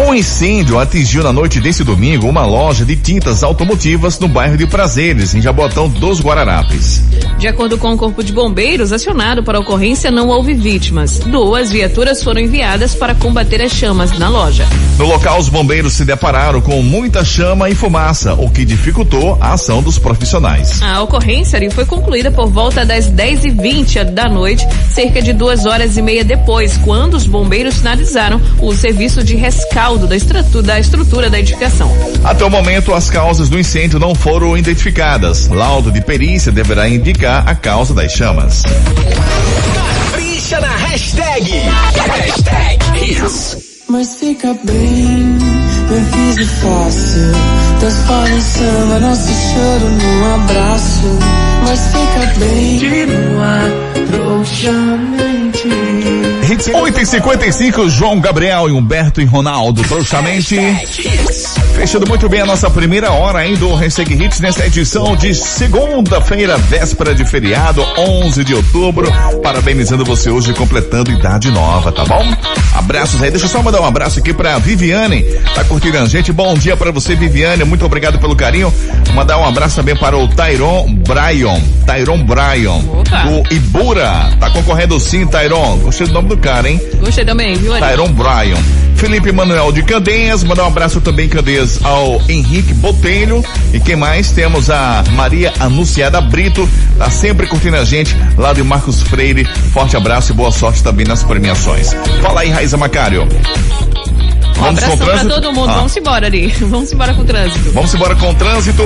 Um 0.08 0.14
incêndio 0.14 0.80
atingiu 0.80 1.24
na 1.24 1.34
noite 1.34 1.60
desse 1.60 1.84
domingo 1.84 2.28
uma 2.28 2.46
loja 2.46 2.86
de 2.86 2.96
tintas 2.96 3.44
automotivas 3.44 4.18
no 4.20 4.30
bairro 4.30 4.58
de 4.58 4.66
Prazeres, 4.66 5.36
em 5.36 5.42
Jabotão 5.42 5.90
dos 5.90 6.22
Guararapes. 6.22 7.04
De 7.38 7.50
acordo 7.50 7.78
com 7.78 7.92
o 7.92 7.98
Corpo 7.98 8.24
de 8.24 8.32
Bombeiros 8.32 8.94
acionado 8.94 9.44
para 9.44 9.58
a 9.58 9.62
ocorrência, 9.62 10.10
não 10.10 10.30
houve 10.30 10.54
vítimas. 10.54 11.20
Duas 11.20 11.63
viaturas 11.72 12.24
foram 12.24 12.42
enviadas 12.42 12.96
para 12.96 13.14
combater 13.16 13.62
as 13.62 13.72
chamas 13.72 14.18
na 14.18 14.30
loja. 14.30 14.68
No 14.98 15.06
local, 15.06 15.40
os 15.40 15.50
bombeiros 15.50 15.94
se 15.94 16.06
depararam 16.06 16.62
com 16.62 16.82
muita 16.82 17.24
chama 17.24 17.70
e 17.70 17.76
fumaça, 17.76 18.34
o 18.34 18.50
que 18.50 18.66
dificultou 18.66 19.38
a 19.42 19.54
ação 19.54 19.82
dos 19.82 20.00
profissionais. 20.00 20.82
A 20.82 21.02
ocorrência 21.02 21.58
ali 21.58 21.70
foi 21.70 21.86
concluída 21.86 22.32
por 22.32 22.48
volta 22.48 22.86
das 22.86 23.08
10 23.08 23.46
e 23.46 23.50
20 23.50 24.04
da 24.06 24.30
noite, 24.30 24.66
cerca 24.90 25.22
de 25.22 25.34
duas 25.34 25.66
horas 25.66 25.98
e 25.98 26.02
meia 26.02 26.24
depois, 26.24 26.78
quando 26.78 27.16
os 27.16 27.26
bombeiros 27.26 27.78
finalizaram 27.78 28.42
o 28.60 28.74
serviço 28.74 29.24
de 29.24 29.36
rescaldo 29.36 30.08
da 30.08 30.16
estrutura 30.16 30.64
da, 30.64 30.80
estrutura 30.80 31.30
da 31.30 31.40
edificação. 31.40 31.92
Até 32.24 32.44
o 32.44 32.50
momento, 32.50 32.94
as 32.94 33.10
causas 33.10 33.50
do 33.50 33.60
incêndio 33.60 34.00
não 34.00 34.16
foram 34.16 34.58
identificadas. 34.58 35.48
Laudo 35.48 35.92
de 35.92 36.02
perícia 36.02 36.52
deverá 36.52 36.88
indicar 36.88 37.48
a 37.48 37.56
causa 37.56 37.94
das 37.94 38.12
chamas. 38.12 38.64
Capricha 40.54 40.62
na 40.62 40.76
hashtag. 40.76 41.52
Hashtag 41.52 42.80
hits. 43.00 43.58
Mas 43.90 44.16
fica 44.20 44.54
bem, 44.64 45.38
riso 46.12 46.52
fácil. 46.62 47.32
Transforma 47.80 48.30
em 48.30 48.42
samba 48.42 49.00
nosso 49.00 49.32
choro 49.32 49.90
num 49.90 50.36
abraço. 50.36 51.20
Mas 51.68 51.88
fica 51.88 52.40
bem, 52.40 52.80
ar 53.42 53.72
trouxamente. 54.08 55.70
Hits 56.52 56.68
8 56.68 57.00
e 57.00 57.06
55 57.06 57.90
João 57.90 58.20
Gabriel 58.20 58.70
e 58.70 58.72
Humberto 58.72 59.22
e 59.22 59.26
Ronaldo, 59.26 59.82
trouxamente. 59.84 60.56
Fechando 61.76 62.08
muito 62.08 62.30
bem 62.30 62.40
a 62.42 62.46
nossa 62.46 62.70
primeira 62.70 63.12
hora 63.12 63.40
aí 63.40 63.58
do 63.58 63.74
Hashtag 63.76 64.14
Hits 64.14 64.40
nessa 64.40 64.66
edição 64.66 65.16
de 65.16 65.34
segunda-feira, 65.36 66.58
véspera 66.58 67.14
de 67.14 67.26
feriado, 67.26 67.84
11 67.98 68.44
de 68.44 68.54
outubro. 68.54 69.12
Parabenizando 69.42 70.06
você 70.06 70.30
hoje 70.30 70.54
completando 70.54 71.12
idade 71.12 71.52
nova, 71.52 71.92
tá 71.92 72.06
bom? 72.06 72.24
Abraços 72.74 73.22
aí. 73.22 73.32
Deixa 73.32 73.46
eu 73.46 73.50
só 73.50 73.62
mandar 73.62 73.82
um 73.82 73.86
abraço 73.86 74.20
aqui 74.20 74.34
pra 74.34 74.58
Viviane, 74.60 75.24
tá 75.54 75.64
curtindo 75.66 75.98
a 75.98 76.06
gente. 76.06 76.32
Bom 76.32 76.54
dia 76.54 76.78
pra 76.78 76.92
você, 76.92 77.16
Viviane. 77.16 77.64
Muito 77.66 77.86
obrigado 77.86 78.18
pelo 78.18 78.36
carinho. 78.36 78.74
Mandar 79.14 79.38
um 79.40 79.46
abraço 79.46 79.76
também 79.76 79.96
para 79.96 80.18
o 80.18 80.28
Tyron 80.28 80.86
Bryan. 80.94 81.60
Tyron 81.86 82.24
Bryan, 82.24 82.80
do 82.80 83.54
Ibura. 83.54 84.30
Tá 84.40 84.50
concorrendo 84.52 85.00
sim, 85.00 85.28
Tyron. 85.28 85.80
Gostei 85.80 86.08
do 86.08 86.14
nome 86.14 86.30
do 86.30 86.38
cara, 86.38 86.70
hein? 86.70 86.80
Gostei 87.00 87.26
também, 87.26 87.56
viu? 87.56 87.74
Tyron 87.78 88.08
Bryan. 88.10 88.62
Felipe 89.04 89.34
Manuel 89.34 89.74
de 89.74 89.84
Candeias, 89.84 90.46
mandar 90.46 90.64
um 90.64 90.68
abraço 90.68 91.02
também 91.02 91.28
Candeias 91.28 91.78
ao 91.84 92.22
Henrique 92.30 92.74
Botelho 92.76 93.44
e 93.74 93.80
quem 93.82 93.98
mais? 93.98 94.32
Temos 94.32 94.70
a 94.70 95.04
Maria 95.12 95.54
Anunciada 95.60 96.22
Brito, 96.22 96.70
tá 96.98 97.10
sempre 97.10 97.46
curtindo 97.46 97.76
a 97.76 97.84
gente 97.84 98.16
lá 98.38 98.54
do 98.54 98.64
Marcos 98.64 99.02
Freire. 99.02 99.44
Forte 99.74 99.98
abraço 99.98 100.32
e 100.32 100.36
boa 100.36 100.54
sorte 100.54 100.82
também 100.82 101.06
nas 101.06 101.22
premiações. 101.22 101.92
Fala 102.22 102.42
aí, 102.42 102.50
Raiza 102.50 102.78
Macário. 102.78 103.28
Um 104.58 104.64
Vamos 104.64 104.84
com 104.84 104.98
pra 104.98 105.26
todo 105.26 105.54
mundo. 105.54 105.70
Ah. 105.70 105.76
Vamos 105.76 105.98
embora 105.98 106.28
ali. 106.28 106.48
Vamos 106.62 106.92
embora 106.92 107.14
com 107.14 107.22
o 107.22 107.26
trânsito. 107.26 107.72
Vamos 107.72 107.94
embora 107.94 108.16
com 108.16 108.30
o 108.30 108.34
trânsito. 108.34 108.84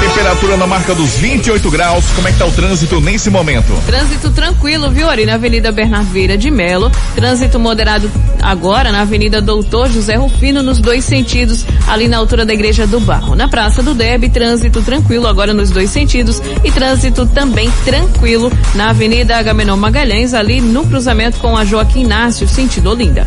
Temperatura 0.00 0.56
na 0.56 0.66
marca 0.66 0.94
dos 0.94 1.10
28 1.16 1.70
graus. 1.70 2.04
Como 2.14 2.28
é 2.28 2.32
que 2.32 2.38
tá 2.38 2.46
o 2.46 2.52
trânsito 2.52 3.00
nesse 3.00 3.30
momento? 3.30 3.72
Trânsito 3.86 4.30
tranquilo, 4.30 4.90
viu, 4.90 5.08
Ari? 5.08 5.26
Na 5.26 5.34
Avenida 5.34 5.70
Bernardo 5.70 6.10
Vieira 6.10 6.36
de 6.36 6.50
Melo. 6.50 6.90
Trânsito 7.14 7.58
moderado 7.58 8.10
agora 8.42 8.92
na 8.92 9.02
Avenida 9.02 9.40
Doutor 9.40 9.90
José 9.90 10.16
Rufino, 10.16 10.62
nos 10.62 10.78
dois 10.78 11.04
sentidos, 11.04 11.64
ali 11.86 12.08
na 12.08 12.16
altura 12.16 12.44
da 12.44 12.54
Igreja 12.54 12.86
do 12.86 13.00
Barro. 13.00 13.34
Na 13.34 13.48
Praça 13.48 13.82
do 13.82 13.94
Derby, 13.94 14.28
trânsito 14.28 14.82
tranquilo 14.82 15.26
agora 15.26 15.52
nos 15.52 15.70
dois 15.70 15.90
sentidos. 15.90 16.40
E 16.64 16.70
trânsito 16.70 17.26
também 17.26 17.70
tranquilo 17.84 18.50
na 18.74 18.90
Avenida 18.90 19.36
Agamenon 19.36 19.76
Magalhães, 19.76 20.34
ali 20.34 20.60
no 20.60 20.86
cruzamento 20.86 21.38
com 21.38 21.56
a 21.56 21.64
Joaquim 21.64 22.00
Inácio, 22.00 22.48
sentido 22.48 22.90
Olinda. 22.90 23.26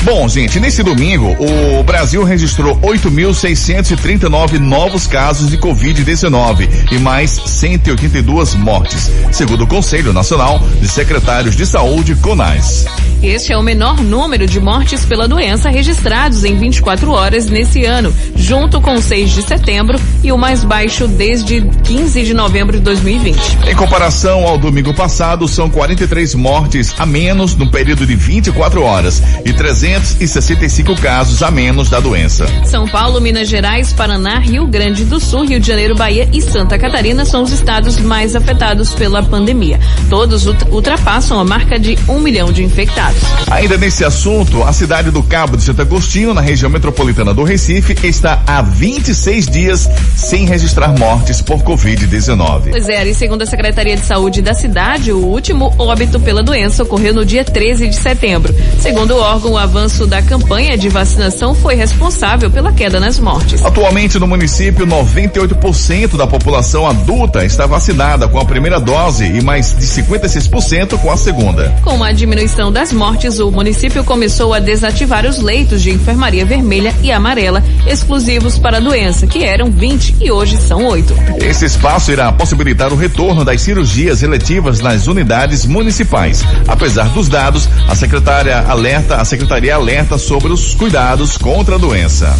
Bom, 0.02 0.28
gente, 0.28 0.60
nesse 0.60 0.82
domingo, 0.82 1.36
o 1.38 1.82
Brasil 1.82 2.22
registrou 2.22 2.76
8.639 2.80 4.58
novos 4.58 5.06
casos 5.06 5.50
de 5.50 5.58
Covid-19 5.58 6.92
e 6.92 6.98
mais 6.98 7.30
182 7.30 8.54
mortes, 8.54 9.10
segundo 9.32 9.64
o 9.64 9.66
Conselho 9.66 10.12
Nacional 10.12 10.60
de 10.80 10.88
Secretários 10.88 11.56
de 11.56 11.66
Saúde, 11.66 12.14
CONAS. 12.14 12.86
Este 13.26 13.52
é 13.52 13.56
o 13.58 13.62
menor 13.62 14.00
número 14.04 14.46
de 14.46 14.60
mortes 14.60 15.04
pela 15.04 15.26
doença 15.26 15.68
registrados 15.68 16.44
em 16.44 16.56
24 16.56 17.10
horas 17.10 17.46
nesse 17.46 17.84
ano, 17.84 18.14
junto 18.36 18.80
com 18.80 18.94
o 18.94 19.02
6 19.02 19.30
de 19.32 19.42
setembro 19.42 19.98
e 20.22 20.30
o 20.30 20.38
mais 20.38 20.62
baixo 20.62 21.08
desde 21.08 21.60
15 21.82 22.22
de 22.22 22.32
novembro 22.32 22.76
de 22.78 22.84
2020. 22.84 23.36
Em 23.68 23.74
comparação 23.74 24.44
ao 24.46 24.56
domingo 24.56 24.94
passado, 24.94 25.48
são 25.48 25.68
43 25.68 26.36
mortes 26.36 26.94
a 26.98 27.04
menos 27.04 27.56
no 27.56 27.68
período 27.68 28.06
de 28.06 28.14
24 28.14 28.80
horas 28.82 29.20
e 29.44 29.52
365 29.52 30.94
casos 30.94 31.42
a 31.42 31.50
menos 31.50 31.90
da 31.90 31.98
doença. 31.98 32.46
São 32.64 32.86
Paulo, 32.86 33.20
Minas 33.20 33.48
Gerais, 33.48 33.92
Paraná, 33.92 34.38
Rio 34.38 34.68
Grande 34.68 35.04
do 35.04 35.18
Sul, 35.18 35.44
Rio 35.46 35.58
de 35.58 35.66
Janeiro, 35.66 35.96
Bahia 35.96 36.28
e 36.32 36.40
Santa 36.40 36.78
Catarina 36.78 37.24
são 37.24 37.42
os 37.42 37.50
estados 37.50 37.98
mais 37.98 38.36
afetados 38.36 38.94
pela 38.94 39.20
pandemia. 39.20 39.80
Todos 40.08 40.46
ult- 40.46 40.64
ultrapassam 40.70 41.40
a 41.40 41.44
marca 41.44 41.76
de 41.76 41.98
um 42.08 42.20
milhão 42.20 42.52
de 42.52 42.62
infectados. 42.62 43.15
Ainda 43.50 43.76
nesse 43.76 44.04
assunto, 44.04 44.62
a 44.64 44.72
cidade 44.72 45.10
do 45.10 45.22
Cabo 45.22 45.56
de 45.56 45.62
Santo 45.62 45.80
Agostinho, 45.80 46.34
na 46.34 46.40
região 46.40 46.68
metropolitana 46.68 47.32
do 47.32 47.44
Recife, 47.44 47.96
está 48.06 48.42
há 48.46 48.60
26 48.60 49.46
dias 49.46 49.88
sem 50.16 50.46
registrar 50.46 50.88
mortes 50.98 51.40
por 51.40 51.58
Covid-19. 51.58 52.70
Pois 52.70 52.88
é, 52.88 53.06
e 53.06 53.14
segundo 53.14 53.42
a 53.42 53.46
Secretaria 53.46 53.96
de 53.96 54.04
Saúde 54.04 54.42
da 54.42 54.52
cidade, 54.52 55.12
o 55.12 55.18
último 55.18 55.72
óbito 55.78 56.18
pela 56.18 56.42
doença 56.42 56.82
ocorreu 56.82 57.14
no 57.14 57.24
dia 57.24 57.44
13 57.44 57.88
de 57.88 57.96
setembro. 57.96 58.54
Segundo 58.80 59.12
o 59.12 59.18
órgão, 59.18 59.52
o 59.52 59.58
avanço 59.58 60.06
da 60.06 60.20
campanha 60.20 60.76
de 60.76 60.88
vacinação 60.88 61.54
foi 61.54 61.76
responsável 61.76 62.50
pela 62.50 62.72
queda 62.72 62.98
nas 62.98 63.18
mortes. 63.18 63.64
Atualmente 63.64 64.18
no 64.18 64.26
município, 64.26 64.86
98% 64.86 66.16
da 66.16 66.26
população 66.26 66.86
adulta 66.86 67.44
está 67.44 67.64
vacinada 67.66 68.26
com 68.26 68.40
a 68.40 68.44
primeira 68.44 68.80
dose 68.80 69.24
e 69.24 69.40
mais 69.40 69.76
de 69.76 69.86
56% 69.86 70.98
com 70.98 71.10
a 71.10 71.16
segunda. 71.16 71.74
Com 71.82 72.02
a 72.02 72.12
diminuição 72.12 72.72
das 72.72 72.92
mortes, 72.92 73.05
o 73.06 73.50
município 73.52 74.02
começou 74.02 74.52
a 74.52 74.58
desativar 74.58 75.24
os 75.24 75.38
leitos 75.38 75.80
de 75.80 75.90
enfermaria 75.90 76.44
vermelha 76.44 76.92
e 77.02 77.12
amarela 77.12 77.62
exclusivos 77.86 78.58
para 78.58 78.78
a 78.78 78.80
doença, 78.80 79.26
que 79.26 79.44
eram 79.44 79.70
20 79.70 80.16
e 80.20 80.30
hoje 80.30 80.56
são 80.56 80.84
8. 80.84 81.14
Esse 81.40 81.64
espaço 81.64 82.10
irá 82.10 82.32
possibilitar 82.32 82.92
o 82.92 82.96
retorno 82.96 83.44
das 83.44 83.60
cirurgias 83.60 84.22
eletivas 84.22 84.80
nas 84.80 85.06
unidades 85.06 85.64
municipais. 85.64 86.42
Apesar 86.66 87.08
dos 87.10 87.28
dados, 87.28 87.68
a 87.88 87.94
secretária 87.94 88.58
alerta, 88.66 89.16
a 89.16 89.24
secretaria 89.24 89.76
alerta 89.76 90.18
sobre 90.18 90.52
os 90.52 90.74
cuidados 90.74 91.36
contra 91.36 91.76
a 91.76 91.78
doença. 91.78 92.36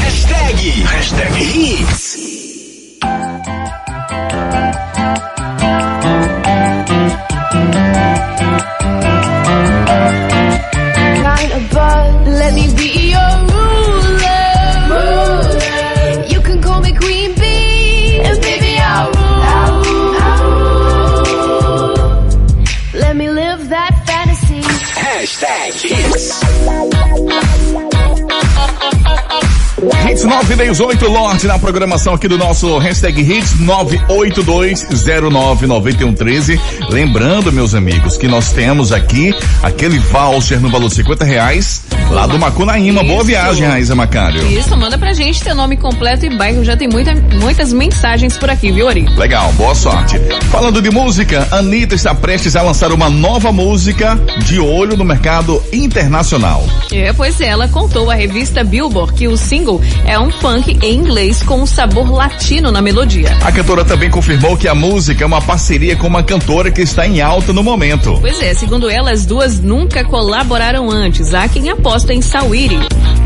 Hashtag. 0.00 0.84
Hashtag 0.84 1.42
Hits. 1.42 2.13
Hits 30.24 30.32
918 30.32 31.06
Lorde 31.06 31.46
na 31.46 31.58
programação 31.58 32.14
aqui 32.14 32.26
do 32.26 32.38
nosso 32.38 32.78
hashtag 32.78 33.20
Hits 33.20 33.56
982099113. 33.60 36.58
Lembrando, 36.88 37.52
meus 37.52 37.74
amigos, 37.74 38.16
que 38.16 38.26
nós 38.26 38.50
temos 38.50 38.90
aqui 38.90 39.34
aquele 39.62 39.98
voucher 39.98 40.58
no 40.60 40.70
valor 40.70 40.88
de 40.88 40.94
50 40.94 41.26
reais 41.26 41.82
lá 42.10 42.26
do 42.26 42.38
Macunaíma. 42.38 43.02
Boa 43.02 43.18
Isso. 43.18 43.24
viagem, 43.24 43.66
Raíza 43.66 43.94
Macário. 43.94 44.46
Isso, 44.46 44.76
manda 44.76 44.96
pra 44.96 45.12
gente 45.12 45.42
teu 45.42 45.54
nome 45.54 45.76
completo 45.76 46.26
e 46.26 46.36
bairro. 46.36 46.64
Já 46.64 46.76
tem 46.76 46.88
muita, 46.88 47.14
muitas 47.40 47.72
mensagens 47.72 48.36
por 48.36 48.50
aqui, 48.50 48.70
viu, 48.70 48.88
Ari? 48.88 49.06
Legal, 49.16 49.52
boa 49.54 49.74
sorte. 49.74 50.18
Falando 50.50 50.80
de 50.80 50.90
música, 50.90 51.48
Anitta 51.50 51.94
está 51.94 52.14
prestes 52.14 52.54
a 52.56 52.62
lançar 52.62 52.92
uma 52.92 53.10
nova 53.10 53.52
música 53.52 54.18
de 54.44 54.60
olho 54.60 54.96
no 54.96 55.04
mercado 55.04 55.62
internacional. 55.72 56.64
É, 56.92 57.12
pois 57.12 57.40
é, 57.40 57.46
ela 57.46 57.68
contou 57.68 58.10
à 58.10 58.14
revista 58.14 58.62
Billboard 58.62 59.14
que 59.14 59.26
o 59.26 59.36
single 59.36 59.80
é 60.04 60.18
um 60.18 60.30
funk 60.30 60.78
em 60.82 60.94
inglês 60.94 61.42
com 61.42 61.62
um 61.62 61.66
sabor 61.66 62.10
latino 62.10 62.70
na 62.70 62.80
melodia. 62.80 63.36
A 63.44 63.50
cantora 63.50 63.84
também 63.84 64.10
confirmou 64.10 64.56
que 64.56 64.68
a 64.68 64.74
música 64.74 65.24
é 65.24 65.26
uma 65.26 65.40
parceria 65.40 65.96
com 65.96 66.06
uma 66.06 66.22
cantora 66.22 66.70
que 66.70 66.82
está 66.82 67.06
em 67.06 67.20
alta 67.20 67.52
no 67.52 67.62
momento. 67.62 68.18
Pois 68.20 68.40
é, 68.40 68.54
segundo 68.54 68.88
ela, 68.88 69.10
as 69.10 69.26
duas 69.26 69.60
nunca 69.60 70.04
colaboraram 70.04 70.90
antes. 70.90 71.34
Há 71.34 71.48
quem 71.48 71.70
aposta 71.70 71.93
em 72.12 72.20
Sawiri. 72.20 72.80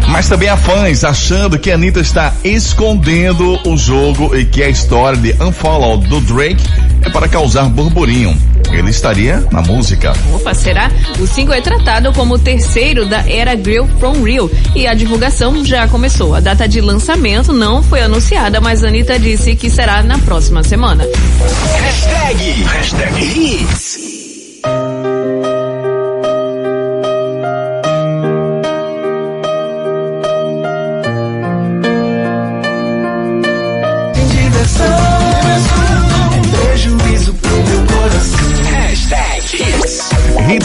Mas 0.09 0.29
também 0.29 0.49
há 0.49 0.57
fãs 0.57 1.05
achando 1.05 1.59
que 1.59 1.71
a 1.71 1.75
Anitta 1.75 2.01
está 2.01 2.35
escondendo 2.45 3.59
o 3.67 3.77
jogo 3.77 4.37
e 4.37 4.45
que 4.45 4.63
a 4.63 4.69
história 4.69 5.19
de 5.19 5.33
Unfollow 5.43 5.97
do 5.97 6.21
Drake 6.21 6.63
é 7.03 7.11
para 7.11 7.29
causar 7.29 7.65
burburinho. 7.65 8.37
Ele 8.71 8.91
estaria 8.91 9.47
na 9.51 9.63
música. 9.63 10.13
Opa, 10.35 10.53
será? 10.53 10.91
O 11.19 11.27
single 11.27 11.55
é 11.55 11.61
tratado 11.61 12.13
como 12.13 12.35
o 12.35 12.39
terceiro 12.39 13.07
da 13.07 13.25
era 13.27 13.55
Grill 13.55 13.89
from 13.99 14.23
Real 14.23 14.51
e 14.75 14.87
a 14.87 14.93
divulgação 14.93 15.65
já 15.65 15.89
começou. 15.89 16.35
A 16.35 16.41
data 16.41 16.69
de 16.69 16.81
lançamento 16.81 17.53
não 17.53 17.83
foi 17.83 18.03
anunciada, 18.03 18.61
mas 18.61 18.85
a 18.85 18.89
Anitta 18.89 19.19
disse 19.19 19.57
que 19.57 19.71
será 19.71 20.03
na 20.03 20.19
próxima 20.19 20.63
semana. 20.63 21.05
Hashtag. 21.81 22.65
Hashtag 22.65 23.23
Hits. 23.23 23.98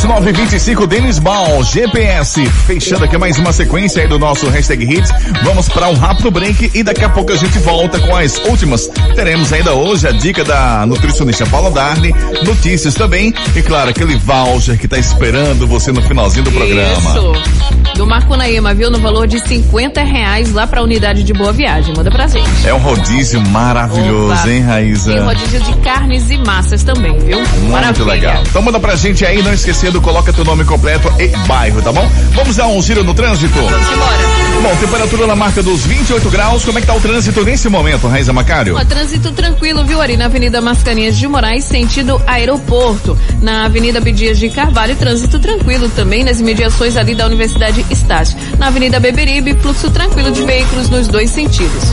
2925 0.03 0.85
Denis 0.85 1.17
Ball, 1.17 1.63
GPS. 1.63 2.45
Fechando 2.67 3.05
aqui 3.05 3.17
mais 3.17 3.39
uma 3.39 3.53
sequência 3.53 4.01
aí 4.01 4.07
do 4.07 4.19
nosso 4.19 4.49
hashtag 4.49 4.83
Hits. 4.83 5.09
Vamos 5.45 5.69
para 5.69 5.87
um 5.87 5.93
rápido 5.93 6.29
break 6.29 6.71
e 6.73 6.83
daqui 6.83 7.05
a 7.05 7.09
pouco 7.09 7.31
a 7.31 7.37
gente 7.37 7.57
volta 7.59 7.97
com 8.01 8.13
as 8.13 8.37
últimas. 8.39 8.87
Teremos 9.15 9.53
ainda 9.53 9.73
hoje 9.73 10.05
a 10.05 10.11
dica 10.11 10.43
da 10.43 10.85
nutricionista 10.85 11.45
Paula 11.45 11.71
Darne, 11.71 12.13
notícias 12.45 12.95
também 12.95 13.33
e 13.55 13.61
claro, 13.61 13.91
aquele 13.91 14.17
voucher 14.17 14.77
que 14.77 14.87
está 14.87 14.99
esperando 14.99 15.65
você 15.65 15.89
no 15.93 16.01
finalzinho 16.01 16.43
do 16.43 16.51
programa. 16.51 17.11
Isso. 17.11 17.82
Do 17.95 18.07
Macunaíma, 18.07 18.73
viu? 18.73 18.89
No 18.89 18.99
valor 18.99 19.27
de 19.27 19.39
50 19.39 20.01
reais 20.03 20.51
lá 20.51 20.65
pra 20.65 20.81
unidade 20.81 21.23
de 21.23 21.31
Boa 21.33 21.53
Viagem. 21.53 21.93
Manda 21.95 22.09
pra 22.09 22.27
gente. 22.27 22.49
É 22.67 22.73
um 22.73 22.79
rodízio 22.79 23.39
maravilhoso, 23.41 24.33
Opa. 24.41 24.49
hein, 24.49 24.61
Raíza? 24.61 25.11
Tem 25.13 25.21
rodízio 25.21 25.59
de 25.61 25.73
carnes 25.77 26.29
e 26.29 26.37
massas 26.39 26.83
também, 26.83 27.17
viu? 27.19 27.37
Muito 27.37 27.71
Maravilha. 27.71 28.05
legal. 28.05 28.43
Então 28.47 28.61
manda 28.61 28.79
pra 28.79 28.95
gente 28.95 29.25
aí, 29.25 29.41
não 29.43 29.53
esquecendo, 29.53 30.01
coloca 30.01 30.33
teu 30.33 30.43
nome 30.43 30.65
completo 30.65 31.07
e 31.19 31.27
bairro, 31.47 31.81
tá 31.81 31.91
bom? 31.91 32.07
Vamos 32.33 32.55
dar 32.55 32.67
um 32.67 32.81
giro 32.81 33.03
no 33.03 33.13
trânsito? 33.13 33.53
Vamos 33.53 33.91
embora. 33.91 34.33
Bom, 34.61 34.75
temperatura 34.77 35.27
na 35.27 35.35
marca 35.35 35.61
dos 35.61 35.85
28 35.85 36.29
graus. 36.29 36.63
Como 36.65 36.77
é 36.77 36.81
que 36.81 36.87
tá 36.87 36.95
o 36.95 36.99
trânsito 37.01 37.43
nesse 37.43 37.69
momento, 37.69 38.07
Raiza 38.07 38.33
Macário? 38.33 38.75
Ó, 38.77 38.85
trânsito 38.85 39.31
tranquilo, 39.33 39.83
viu, 39.85 40.01
Ari? 40.01 40.17
Na 40.17 40.25
Avenida 40.25 40.61
Mascarenhas 40.61 41.17
de 41.17 41.27
Moraes, 41.27 41.63
sentido 41.65 42.21
aeroporto. 42.25 43.17
Na 43.41 43.65
Avenida 43.65 43.99
Bidias 43.99 44.39
de 44.39 44.49
Carvalho, 44.49 44.95
trânsito 44.95 45.37
tranquilo 45.39 45.89
também 45.89 46.23
nas 46.23 46.39
imediações 46.39 46.95
ali 46.97 47.13
da 47.13 47.25
Universidade 47.25 47.82
Estácio. 47.89 48.37
Na 48.57 48.67
Avenida 48.67 48.99
Beberibe, 48.99 49.53
fluxo 49.55 49.89
tranquilo 49.89 50.31
de 50.31 50.43
veículos 50.43 50.89
nos 50.89 51.07
dois 51.07 51.29
sentidos. 51.29 51.83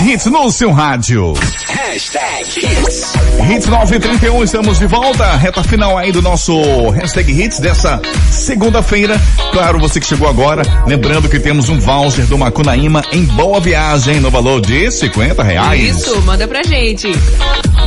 Mais 0.00 0.12
hits 0.12 0.26
no 0.26 0.50
seu 0.50 0.72
rádio. 0.72 1.34
Hashtag 1.66 2.44
Hits. 2.44 3.12
Hits 3.50 3.66
931, 3.66 4.44
estamos 4.44 4.78
de 4.78 4.86
volta. 4.86 5.36
Reta 5.36 5.62
final 5.62 5.98
aí 5.98 6.10
do 6.10 6.22
nosso 6.22 6.88
hashtag 6.90 7.30
Hits 7.30 7.60
dessa 7.60 8.00
segunda-feira. 8.30 9.20
Claro, 9.52 9.78
você 9.78 10.00
que 10.00 10.06
chegou 10.06 10.26
agora, 10.26 10.62
lembrando 10.86 11.28
que 11.28 11.38
temos 11.38 11.68
um 11.68 11.78
voucher 11.78 12.24
do 12.26 12.38
Macunaíma 12.38 13.04
em 13.12 13.24
boa 13.24 13.60
viagem 13.60 14.20
no 14.20 14.30
valor 14.30 14.60
de 14.60 14.90
50 14.90 15.42
reais. 15.42 15.98
Isso, 15.98 16.22
manda 16.22 16.48
pra 16.48 16.62
gente. 16.62 17.08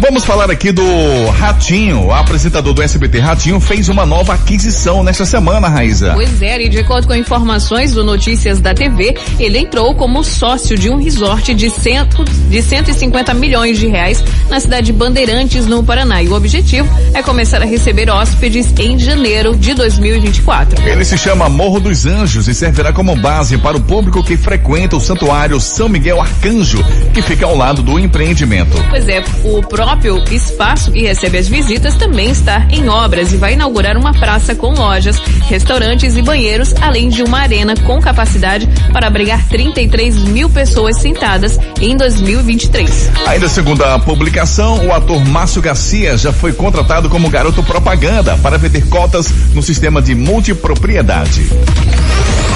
Vamos 0.03 0.25
falar 0.25 0.51
aqui 0.51 0.69
do 0.73 0.83
Ratinho. 1.29 2.07
O 2.07 2.13
apresentador 2.13 2.73
do 2.73 2.81
SBT 2.81 3.19
Ratinho 3.19 3.57
fez 3.61 3.87
uma 3.87 4.05
nova 4.05 4.33
aquisição 4.33 5.01
nesta 5.01 5.25
semana, 5.25 5.69
Raíza. 5.69 6.11
Pois 6.13 6.41
é, 6.41 6.61
e 6.61 6.67
de 6.67 6.79
acordo 6.79 7.07
com 7.07 7.15
informações 7.15 7.93
do 7.93 8.03
Notícias 8.03 8.59
da 8.59 8.73
TV, 8.73 9.15
ele 9.39 9.59
entrou 9.59 9.95
como 9.95 10.21
sócio 10.21 10.77
de 10.77 10.89
um 10.89 10.97
resort 10.97 11.53
de, 11.53 11.69
cento, 11.69 12.25
de 12.25 12.61
150 12.61 13.33
milhões 13.33 13.79
de 13.79 13.87
reais 13.87 14.21
na 14.49 14.59
cidade 14.59 14.87
de 14.87 14.91
Bandeirantes, 14.91 15.65
no 15.67 15.81
Paraná. 15.81 16.21
E 16.21 16.27
o 16.27 16.33
objetivo 16.33 16.89
é 17.13 17.23
começar 17.23 17.61
a 17.61 17.65
receber 17.65 18.09
hóspedes 18.09 18.73
em 18.77 18.99
janeiro 18.99 19.55
de 19.55 19.73
2024. 19.73 20.85
Ele 20.85 21.05
se 21.05 21.17
chama 21.17 21.47
Morro 21.47 21.79
dos 21.79 22.05
Anjos 22.05 22.49
e 22.49 22.53
servirá 22.53 22.91
como 22.91 23.15
base 23.15 23.57
para 23.57 23.77
o 23.77 23.81
público 23.81 24.21
que 24.21 24.35
frequenta 24.35 24.97
o 24.97 24.99
Santuário 24.99 25.61
São 25.61 25.87
Miguel 25.87 26.19
Arcanjo, 26.19 26.83
que 27.13 27.21
fica 27.21 27.45
ao 27.45 27.55
lado 27.55 27.81
do 27.81 27.97
empreendimento. 27.97 28.75
Pois 28.89 29.07
é, 29.07 29.23
o 29.45 29.61
próprio 29.93 30.23
espaço 30.31 30.91
que 30.91 31.03
recebe 31.03 31.37
as 31.37 31.47
visitas 31.47 31.95
também 31.95 32.31
está 32.31 32.65
em 32.71 32.89
obras 32.89 33.31
e 33.31 33.37
vai 33.37 33.53
inaugurar 33.53 33.95
uma 33.95 34.11
praça 34.11 34.55
com 34.55 34.73
lojas, 34.73 35.21
restaurantes 35.47 36.17
e 36.17 36.21
banheiros, 36.21 36.73
além 36.81 37.09
de 37.09 37.21
uma 37.21 37.39
arena 37.39 37.75
com 37.75 38.01
capacidade 38.01 38.67
para 38.91 39.05
abrigar 39.05 39.47
33 39.47 40.17
mil 40.17 40.49
pessoas 40.49 40.97
sentadas 40.99 41.59
em 41.79 41.95
2023. 41.95 43.11
Ainda 43.27 43.47
segundo 43.47 43.83
a 43.83 43.99
publicação, 43.99 44.83
o 44.87 44.91
ator 44.91 45.23
Márcio 45.25 45.61
Garcia 45.61 46.17
já 46.17 46.33
foi 46.33 46.53
contratado 46.53 47.07
como 47.07 47.29
garoto 47.29 47.61
propaganda 47.61 48.35
para 48.37 48.57
vender 48.57 48.87
cotas 48.89 49.27
no 49.53 49.61
sistema 49.61 50.01
de 50.01 50.15
multipropriedade. 50.15 51.49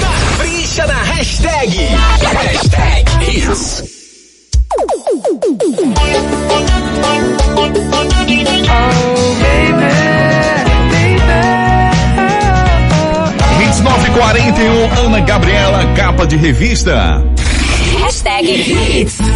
Capricha 0.00 0.86
na 0.86 1.02
hashtag. 1.04 1.76
Hashtag 2.34 3.04
Hits. 3.30 3.98
Hits 13.60 13.80
941, 13.80 15.04
Ana 15.04 15.20
Gabriela, 15.20 15.84
capa 15.94 16.26
de 16.26 16.36
revista. 16.36 17.22
Hashtag 18.00 18.44
Hits. 18.46 19.27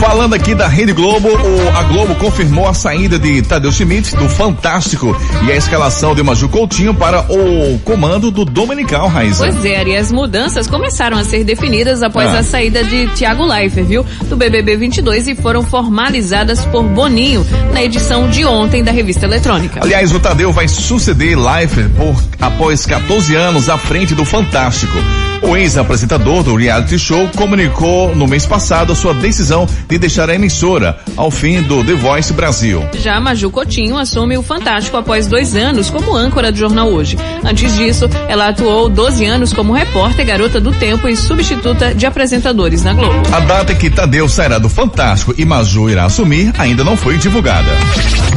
Falando 0.00 0.34
aqui 0.34 0.54
da 0.54 0.66
Rede 0.66 0.92
Globo, 0.94 1.28
o- 1.28 1.76
a 1.78 1.82
Globo 1.82 2.14
confirmou 2.14 2.66
a 2.66 2.72
saída 2.72 3.18
de 3.18 3.42
Tadeu 3.42 3.70
Schmidt 3.70 4.16
do 4.16 4.28
Fantástico 4.30 5.14
e 5.46 5.52
a 5.52 5.56
escalação 5.56 6.14
de 6.14 6.22
Maju 6.22 6.48
Coutinho 6.48 6.94
para 6.94 7.20
o 7.30 7.78
comando 7.84 8.30
do 8.30 8.44
Dominical, 8.46 9.08
Raíza. 9.08 9.44
Pois 9.46 9.62
é, 9.64 9.84
e 9.86 9.96
as 9.96 10.10
mudanças 10.10 10.66
começaram 10.66 11.18
a 11.18 11.24
ser 11.24 11.44
definidas 11.44 12.02
após 12.02 12.30
Ah. 12.34 12.38
a 12.38 12.42
saída 12.42 12.82
de 12.82 13.08
Thiago 13.08 13.44
Leifert, 13.44 13.86
viu? 13.86 14.04
Do 14.24 14.36
BBB 14.36 14.76
22 14.78 15.28
e 15.28 15.34
foram 15.34 15.62
formalizadas 15.62 16.64
por 16.64 16.82
Boninho 16.82 17.46
na 17.72 17.82
edição 17.82 18.28
de 18.28 18.44
ontem 18.44 18.82
da 18.82 18.90
revista 18.90 19.26
eletrônica. 19.26 19.80
Aliás, 19.82 20.12
o 20.14 20.18
Tadeu 20.18 20.50
vai 20.50 20.66
suceder 20.66 21.38
Leifert 21.38 21.90
por 21.90 22.16
após 22.40 22.86
14 22.86 23.34
anos 23.34 23.68
à 23.68 23.76
frente 23.76 24.14
do 24.14 24.24
Fantástico. 24.24 24.96
O 25.42 25.56
ex-apresentador 25.56 26.42
do 26.42 26.54
reality 26.54 26.98
show 26.98 27.28
comunicou 27.34 28.14
no 28.14 28.26
mês 28.26 28.46
passado 28.46 28.92
a 28.92 28.94
sua 28.94 29.14
decisão 29.14 29.66
de 29.88 29.98
deixar 29.98 30.28
a 30.28 30.34
emissora 30.34 30.98
ao 31.16 31.30
fim 31.30 31.62
do 31.62 31.82
The 31.82 31.94
Voice 31.94 32.32
Brasil. 32.32 32.86
Já 32.94 33.18
Maju 33.18 33.50
Coutinho 33.50 33.96
assume 33.96 34.36
o 34.36 34.42
Fantástico 34.42 34.96
após 34.96 35.26
dois 35.26 35.56
anos 35.56 35.88
como 35.88 36.14
âncora 36.14 36.52
do 36.52 36.58
jornal 36.58 36.88
Hoje. 36.88 37.16
Antes 37.44 37.74
disso, 37.74 38.08
ela 38.28 38.48
atuou 38.48 38.88
12 38.88 39.24
anos 39.24 39.52
como 39.52 39.72
repórter, 39.72 40.26
garota 40.26 40.60
do 40.60 40.72
tempo 40.72 41.08
e 41.08 41.16
substituta 41.16 41.94
de 41.94 42.04
apresentadores 42.04 42.84
na 42.84 42.92
Globo. 42.92 43.22
A 43.32 43.40
data 43.40 43.72
em 43.72 43.76
que 43.76 43.90
Tadeu 43.90 44.28
sairá 44.28 44.58
do 44.58 44.68
Fantástico 44.68 45.34
e 45.38 45.44
Maju 45.44 45.88
irá 45.88 46.04
assumir 46.04 46.52
ainda 46.58 46.84
não 46.84 46.96
foi 46.96 47.16
divulgada. 47.16 47.70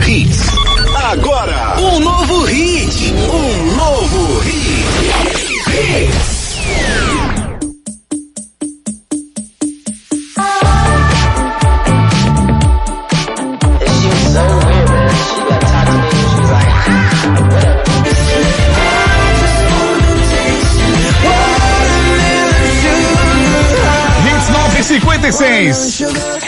Hits. 0.07 0.47
Agora, 1.11 1.75
um 1.79 1.99
novo 1.99 2.45
hit. 2.45 3.13
Um 3.13 3.75
novo 3.75 4.39
hit. 4.39 4.53
Hits. 5.67 6.32
Hits 6.32 6.32
76. 25.31 26.42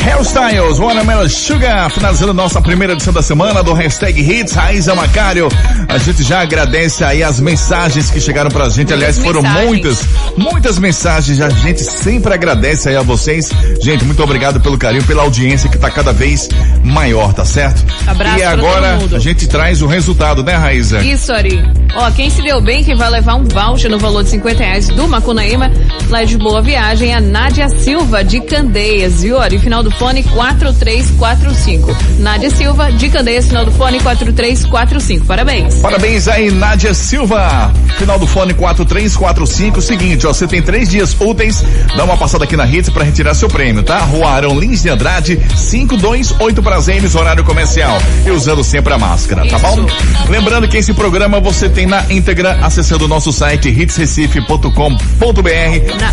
Hairstyles, 0.00 0.78
Watermelon 0.78 1.28
Sugar, 1.28 1.90
finalizando 1.90 2.32
nossa 2.32 2.60
primeira 2.60 2.92
edição 2.92 3.12
da 3.12 3.22
semana 3.22 3.62
do 3.62 3.72
hashtag 3.72 4.20
Hits, 4.20 4.52
Raíza 4.52 4.94
Macário. 4.94 5.48
A 5.88 5.98
gente 5.98 6.22
já 6.22 6.40
agradece 6.40 7.04
aí 7.04 7.22
as 7.22 7.40
mensagens 7.40 8.10
que 8.10 8.20
chegaram 8.20 8.50
pra 8.50 8.68
gente, 8.68 8.92
aliás 8.92 9.18
foram 9.18 9.42
mensagens. 9.42 9.68
muitas, 9.68 10.04
muitas 10.36 10.78
mensagens, 10.78 11.40
a 11.40 11.50
gente 11.50 11.82
sempre 11.82 12.32
agradece 12.32 12.88
aí 12.88 12.96
a 12.96 13.02
vocês. 13.02 13.50
Gente, 13.82 14.04
muito 14.04 14.22
obrigado 14.22 14.60
pelo 14.60 14.78
carinho, 14.78 15.04
pela 15.04 15.22
audiência 15.22 15.68
que 15.68 15.78
tá 15.78 15.90
cada 15.90 16.12
vez 16.12 16.48
maior, 16.84 17.34
tá 17.34 17.44
certo? 17.44 17.84
Abraço 18.06 18.38
e 18.38 18.42
agora 18.42 18.98
a 19.12 19.18
gente 19.18 19.46
traz 19.48 19.82
o 19.82 19.86
resultado, 19.86 20.42
né 20.42 20.54
Raíza? 20.54 21.04
Isso, 21.04 21.32
Ari. 21.32 21.62
Ó, 21.94 22.10
quem 22.12 22.30
se 22.30 22.40
deu 22.42 22.60
bem, 22.60 22.84
quem 22.84 22.94
vai 22.94 23.10
levar 23.10 23.34
um 23.34 23.44
voucher 23.44 23.90
no 23.90 23.98
valor 23.98 24.22
de 24.22 24.30
50 24.30 24.62
reais 24.62 24.88
do 24.88 25.08
Macunaíma, 25.08 25.70
lá 26.08 26.24
de 26.24 26.38
Boa 26.38 26.62
Viagem, 26.62 27.10
é 27.10 27.14
a 27.14 27.20
Nádia 27.20 27.68
Silva, 27.68 28.22
de 28.22 28.40
Candeias, 28.40 29.22
viu, 29.22 29.38
Ari? 29.38 29.55
Final 29.58 29.82
do 29.82 29.90
fone 29.90 30.22
4345. 30.22 31.96
Nádia 32.18 32.50
Silva, 32.50 32.90
de 32.92 33.08
Candeias, 33.08 33.46
final 33.46 33.64
do 33.64 33.72
fone 33.72 33.98
4345. 34.00 35.26
Parabéns. 35.26 35.74
Parabéns 35.76 36.28
aí, 36.28 36.50
Nádia 36.50 36.92
Silva. 36.94 37.72
Final 37.98 38.18
do 38.18 38.26
fone 38.26 38.54
4345. 38.54 39.80
Seguinte, 39.82 40.26
ó, 40.26 40.32
você 40.32 40.46
tem 40.46 40.62
três 40.62 40.88
dias 40.88 41.16
úteis. 41.18 41.62
Dá 41.96 42.04
uma 42.04 42.16
passada 42.16 42.44
aqui 42.44 42.56
na 42.56 42.66
Hits 42.66 42.90
pra 42.90 43.04
retirar 43.04 43.34
seu 43.34 43.48
prêmio, 43.48 43.82
tá? 43.82 43.98
Rua 43.98 44.28
Arão 44.30 44.58
Lins 44.58 44.82
de 44.82 44.88
Andrade, 44.88 45.36
528 45.70 46.62
Prazeres, 46.62 47.14
horário 47.14 47.44
comercial. 47.44 47.98
E 48.26 48.30
usando 48.30 48.62
sempre 48.64 48.92
a 48.92 48.98
máscara, 48.98 49.46
tá 49.46 49.56
Isso. 49.56 49.66
bom? 49.66 49.86
Lembrando 50.28 50.68
que 50.68 50.76
esse 50.76 50.92
programa 50.92 51.40
você 51.40 51.68
tem 51.68 51.86
na 51.86 52.04
íntegra 52.10 52.58
acessando 52.62 53.04
o 53.04 53.08
nosso 53.08 53.32
site 53.32 53.68
hitsrecife.com.br. 53.68 54.72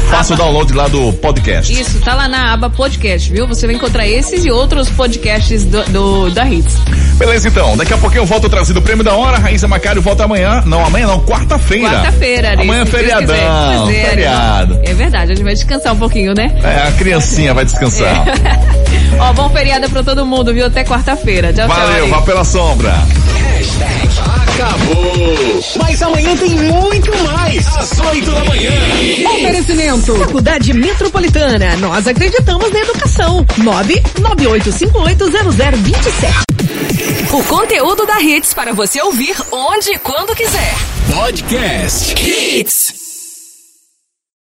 Faça 0.09 0.31
o 0.31 0.35
aba- 0.35 0.43
download 0.43 0.73
lá 0.73 0.87
do 0.87 1.11
podcast. 1.13 1.73
Isso, 1.73 1.99
tá 2.01 2.13
lá 2.15 2.27
na 2.27 2.53
aba 2.53 2.69
podcast, 2.69 3.32
viu? 3.33 3.47
Você 3.47 3.65
vai 3.65 3.75
encontrar 3.75 4.07
esses 4.07 4.45
e 4.45 4.51
outros 4.51 4.89
podcasts 4.91 5.63
do, 5.65 5.83
do- 5.85 6.29
da 6.31 6.47
Hits. 6.47 6.75
Beleza, 7.17 7.47
então. 7.47 7.75
Daqui 7.75 7.93
a 7.93 7.97
pouquinho 7.97 8.21
eu 8.21 8.25
volto 8.25 8.47
trazendo 8.47 8.77
o 8.77 8.81
prêmio 8.81 9.03
da 9.03 9.13
hora. 9.15 9.37
Raíssa 9.39 9.67
Macário 9.67 10.01
volta 10.01 10.23
amanhã. 10.23 10.61
Não, 10.65 10.85
amanhã 10.85 11.07
não, 11.07 11.19
quarta-feira. 11.21 11.89
Quarta-feira, 11.89 12.49
Ari. 12.51 12.61
Amanhã 12.61 12.83
é 12.83 12.85
feriadão. 12.85 13.35
É, 13.35 13.47
Ari. 13.99 14.09
feriado. 14.09 14.79
É 14.83 14.93
verdade, 14.93 15.31
a 15.31 15.35
gente 15.35 15.43
vai 15.43 15.53
descansar 15.53 15.93
um 15.93 15.97
pouquinho, 15.97 16.33
né? 16.35 16.51
É, 16.63 16.87
a 16.87 16.91
criancinha 16.91 17.53
vai 17.53 17.65
descansar. 17.65 18.23
Ó, 19.19 19.33
bom 19.33 19.49
feriado 19.49 19.89
pra 19.89 20.03
todo 20.03 20.25
mundo, 20.25 20.53
viu? 20.53 20.67
Até 20.67 20.83
quarta-feira. 20.83 21.51
Tchau, 21.51 21.67
tchau. 21.67 21.75
Valeu, 21.75 22.07
vá 22.09 22.21
pela 22.21 22.43
sombra. 22.45 22.91
Hashtag 22.91 24.07
acabou. 24.53 25.59
Mas 25.77 26.01
amanhã 26.01 26.35
tem 26.37 26.49
muito 26.49 27.11
mais. 27.23 27.67
Às 27.75 27.99
8 27.99 28.31
da 28.31 28.45
manhã. 28.45 28.71
Oferecimento. 29.35 30.15
Faculdade 30.15 30.73
Metropolitana. 30.73 31.75
Nós 31.77 32.07
acreditamos 32.07 32.71
na 32.71 32.79
educação. 32.79 33.45
998580027. 33.59 36.43
O 37.31 37.43
conteúdo 37.43 38.05
da 38.05 38.21
Hits 38.21 38.53
para 38.53 38.73
você 38.73 39.01
ouvir 39.01 39.35
onde 39.51 39.89
e 39.91 39.97
quando 39.99 40.35
quiser. 40.35 40.75
Podcast 41.13 42.13
Hits. 42.15 43.02